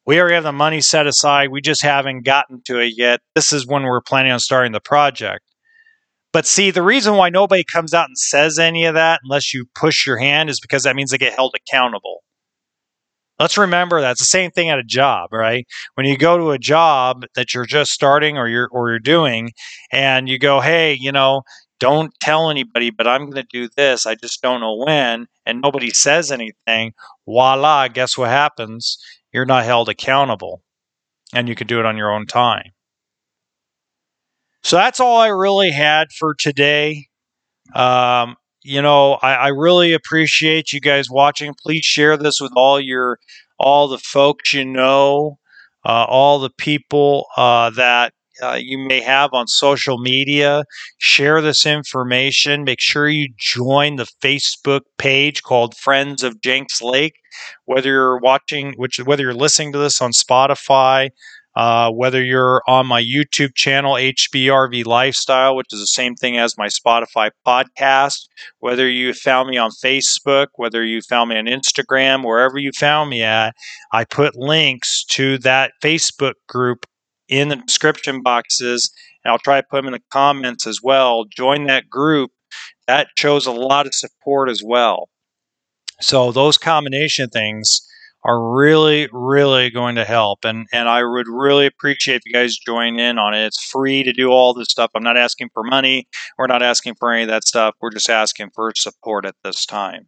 We 0.05 0.19
already 0.19 0.35
have 0.35 0.43
the 0.43 0.51
money 0.51 0.81
set 0.81 1.07
aside. 1.07 1.49
We 1.49 1.61
just 1.61 1.81
haven't 1.81 2.25
gotten 2.25 2.61
to 2.65 2.79
it 2.79 2.93
yet. 2.95 3.21
This 3.33 3.51
is 3.51 3.65
when 3.65 3.83
we're 3.83 4.01
planning 4.01 4.31
on 4.31 4.39
starting 4.39 4.71
the 4.71 4.79
project. 4.79 5.43
But 6.31 6.45
see, 6.45 6.69
the 6.69 6.83
reason 6.83 7.15
why 7.15 7.29
nobody 7.29 7.63
comes 7.63 7.93
out 7.93 8.07
and 8.07 8.17
says 8.17 8.59
any 8.59 8.85
of 8.85 8.93
that 8.93 9.21
unless 9.23 9.53
you 9.53 9.65
push 9.73 10.05
your 10.05 10.17
hand 10.17 10.49
is 10.49 10.59
because 10.59 10.83
that 10.83 10.95
means 10.95 11.11
they 11.11 11.17
get 11.17 11.33
held 11.33 11.55
accountable. 11.55 12.23
Let's 13.39 13.57
remember 13.57 13.99
that's 13.99 14.19
the 14.19 14.25
same 14.25 14.51
thing 14.51 14.69
at 14.69 14.79
a 14.79 14.83
job, 14.83 15.33
right? 15.33 15.65
When 15.95 16.05
you 16.05 16.17
go 16.17 16.37
to 16.37 16.51
a 16.51 16.59
job 16.59 17.25
that 17.35 17.53
you're 17.53 17.65
just 17.65 17.91
starting 17.91 18.37
or 18.37 18.47
you're 18.47 18.69
or 18.71 18.89
you're 18.89 18.99
doing 18.99 19.51
and 19.91 20.29
you 20.29 20.39
go, 20.39 20.61
"Hey, 20.61 20.93
you 20.93 21.11
know, 21.11 21.41
don't 21.79 22.13
tell 22.21 22.49
anybody, 22.49 22.91
but 22.91 23.07
I'm 23.07 23.29
going 23.29 23.43
to 23.43 23.47
do 23.51 23.67
this. 23.75 24.05
I 24.05 24.15
just 24.15 24.41
don't 24.41 24.61
know 24.61 24.75
when." 24.85 25.27
And 25.45 25.61
nobody 25.61 25.89
says 25.89 26.31
anything. 26.31 26.93
Voila, 27.25 27.89
guess 27.89 28.17
what 28.17 28.29
happens? 28.29 28.97
You're 29.35 29.45
not 29.45 29.65
held 29.65 29.89
accountable. 29.89 30.61
And 31.33 31.49
you 31.49 31.55
can 31.55 31.67
do 31.67 31.81
it 31.81 31.85
on 31.85 31.97
your 31.97 32.09
own 32.09 32.25
time. 32.25 32.71
So 34.63 34.77
that's 34.77 35.01
all 35.01 35.17
I 35.19 35.27
really 35.27 35.71
had 35.71 36.07
for 36.17 36.33
today. 36.35 37.07
Um, 37.73 38.37
you 38.63 38.81
know, 38.81 39.15
I, 39.15 39.33
I, 39.33 39.47
really 39.49 39.91
appreciate 39.91 40.71
you 40.71 40.79
guys 40.79 41.09
watching. 41.09 41.53
Please 41.61 41.83
share 41.83 42.15
this 42.15 42.39
with 42.39 42.53
all 42.55 42.79
your 42.79 43.19
all 43.59 43.89
the 43.89 43.97
folks 43.97 44.53
you 44.53 44.63
know, 44.63 45.37
uh, 45.83 46.05
all 46.07 46.39
the 46.39 46.51
people 46.51 47.25
uh, 47.35 47.71
that 47.71 48.13
uh, 48.41 48.57
you 48.59 48.77
may 48.77 49.01
have 49.01 49.31
on 49.33 49.47
social 49.47 49.97
media. 49.97 50.63
Share 50.97 51.41
this 51.41 51.65
information. 51.65 52.63
Make 52.63 52.81
sure 52.81 53.07
you 53.07 53.29
join 53.37 53.95
the 53.95 54.07
Facebook 54.21 54.81
page 54.97 55.43
called 55.43 55.75
Friends 55.77 56.23
of 56.23 56.41
Jenks 56.41 56.81
Lake. 56.81 57.15
Whether 57.65 57.89
you're 57.89 58.19
watching, 58.19 58.73
which 58.77 58.97
whether 58.99 59.23
you're 59.23 59.33
listening 59.33 59.71
to 59.73 59.77
this 59.77 60.01
on 60.01 60.11
Spotify, 60.11 61.09
uh, 61.55 61.89
whether 61.89 62.21
you're 62.21 62.61
on 62.67 62.85
my 62.85 63.01
YouTube 63.01 63.55
channel, 63.55 63.93
HBRV 63.93 64.85
Lifestyle, 64.85 65.55
which 65.55 65.71
is 65.71 65.79
the 65.79 65.87
same 65.87 66.15
thing 66.15 66.37
as 66.37 66.57
my 66.57 66.67
Spotify 66.67 67.29
podcast, 67.47 68.27
whether 68.59 68.89
you 68.89 69.13
found 69.13 69.49
me 69.49 69.57
on 69.57 69.71
Facebook, 69.83 70.47
whether 70.55 70.83
you 70.83 71.01
found 71.01 71.29
me 71.29 71.37
on 71.37 71.45
Instagram, 71.45 72.25
wherever 72.25 72.57
you 72.57 72.71
found 72.77 73.09
me 73.09 73.23
at, 73.23 73.55
I 73.93 74.03
put 74.03 74.35
links 74.35 75.05
to 75.11 75.37
that 75.39 75.71
Facebook 75.81 76.33
group 76.47 76.85
in 77.27 77.49
the 77.49 77.55
description 77.55 78.21
boxes, 78.21 78.91
and 79.23 79.31
I'll 79.31 79.39
try 79.39 79.59
to 79.61 79.67
put 79.69 79.77
them 79.77 79.87
in 79.87 79.93
the 79.93 80.03
comments 80.11 80.67
as 80.67 80.79
well. 80.81 81.25
Join 81.25 81.65
that 81.67 81.89
group. 81.89 82.31
That 82.87 83.07
shows 83.17 83.45
a 83.45 83.51
lot 83.51 83.87
of 83.87 83.95
support 83.95 84.49
as 84.49 84.61
well. 84.63 85.09
So 86.01 86.31
those 86.31 86.57
combination 86.57 87.29
things 87.29 87.81
are 88.25 88.55
really, 88.55 89.07
really 89.11 89.69
going 89.69 89.95
to 89.95 90.03
help. 90.03 90.45
And 90.45 90.67
and 90.73 90.89
I 90.89 91.03
would 91.03 91.27
really 91.27 91.67
appreciate 91.67 92.15
if 92.15 92.21
you 92.25 92.33
guys 92.33 92.57
join 92.57 92.99
in 92.99 93.19
on 93.19 93.35
it. 93.35 93.45
It's 93.45 93.63
free 93.63 94.03
to 94.03 94.11
do 94.11 94.29
all 94.29 94.53
this 94.53 94.69
stuff. 94.69 94.89
I'm 94.95 95.03
not 95.03 95.15
asking 95.15 95.49
for 95.53 95.63
money. 95.63 96.07
We're 96.37 96.47
not 96.47 96.63
asking 96.63 96.95
for 96.95 97.13
any 97.13 97.23
of 97.23 97.29
that 97.29 97.45
stuff. 97.45 97.75
We're 97.79 97.91
just 97.91 98.09
asking 98.09 98.49
for 98.55 98.73
support 98.75 99.25
at 99.25 99.35
this 99.43 99.65
time. 99.65 100.07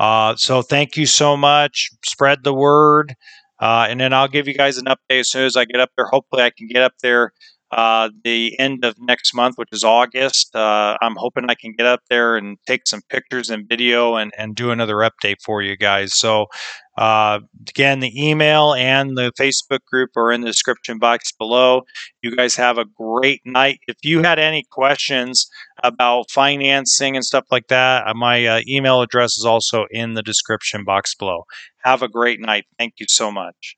Uh, 0.00 0.34
so 0.34 0.62
thank 0.62 0.96
you 0.96 1.06
so 1.06 1.36
much. 1.36 1.90
Spread 2.04 2.42
the 2.42 2.54
word. 2.54 3.14
Uh, 3.60 3.86
and 3.88 4.00
then 4.00 4.12
I'll 4.12 4.28
give 4.28 4.48
you 4.48 4.54
guys 4.54 4.78
an 4.78 4.86
update 4.86 5.20
as 5.20 5.30
soon 5.30 5.44
as 5.44 5.56
I 5.56 5.64
get 5.64 5.80
up 5.80 5.90
there. 5.96 6.06
Hopefully, 6.06 6.42
I 6.42 6.50
can 6.50 6.66
get 6.66 6.82
up 6.82 6.94
there 7.02 7.32
uh, 7.70 8.10
the 8.22 8.58
end 8.58 8.84
of 8.84 8.94
next 8.98 9.34
month, 9.34 9.56
which 9.56 9.68
is 9.72 9.82
August. 9.82 10.54
Uh, 10.54 10.96
I'm 11.02 11.16
hoping 11.16 11.44
I 11.48 11.54
can 11.54 11.74
get 11.76 11.86
up 11.86 12.00
there 12.08 12.36
and 12.36 12.56
take 12.66 12.86
some 12.86 13.00
pictures 13.08 13.50
and 13.50 13.68
video 13.68 14.16
and, 14.16 14.32
and 14.38 14.54
do 14.54 14.70
another 14.70 14.96
update 14.96 15.36
for 15.44 15.62
you 15.62 15.76
guys. 15.76 16.14
So, 16.14 16.46
uh, 16.96 17.40
again, 17.68 18.00
the 18.00 18.28
email 18.28 18.74
and 18.74 19.16
the 19.16 19.32
Facebook 19.38 19.84
group 19.90 20.10
are 20.16 20.30
in 20.30 20.42
the 20.42 20.46
description 20.46 20.98
box 20.98 21.32
below. 21.32 21.82
You 22.22 22.36
guys 22.36 22.54
have 22.56 22.78
a 22.78 22.84
great 22.84 23.42
night. 23.44 23.80
If 23.88 23.96
you 24.02 24.22
had 24.22 24.38
any 24.38 24.64
questions 24.70 25.48
about 25.82 26.30
financing 26.30 27.16
and 27.16 27.24
stuff 27.24 27.46
like 27.50 27.68
that, 27.68 28.06
uh, 28.06 28.14
my 28.14 28.46
uh, 28.46 28.60
email 28.68 29.00
address 29.02 29.36
is 29.36 29.44
also 29.44 29.86
in 29.90 30.14
the 30.14 30.22
description 30.22 30.84
box 30.84 31.14
below. 31.14 31.44
Have 31.82 32.02
a 32.02 32.08
great 32.08 32.40
night. 32.40 32.66
Thank 32.78 32.94
you 32.98 33.06
so 33.08 33.30
much. 33.30 33.76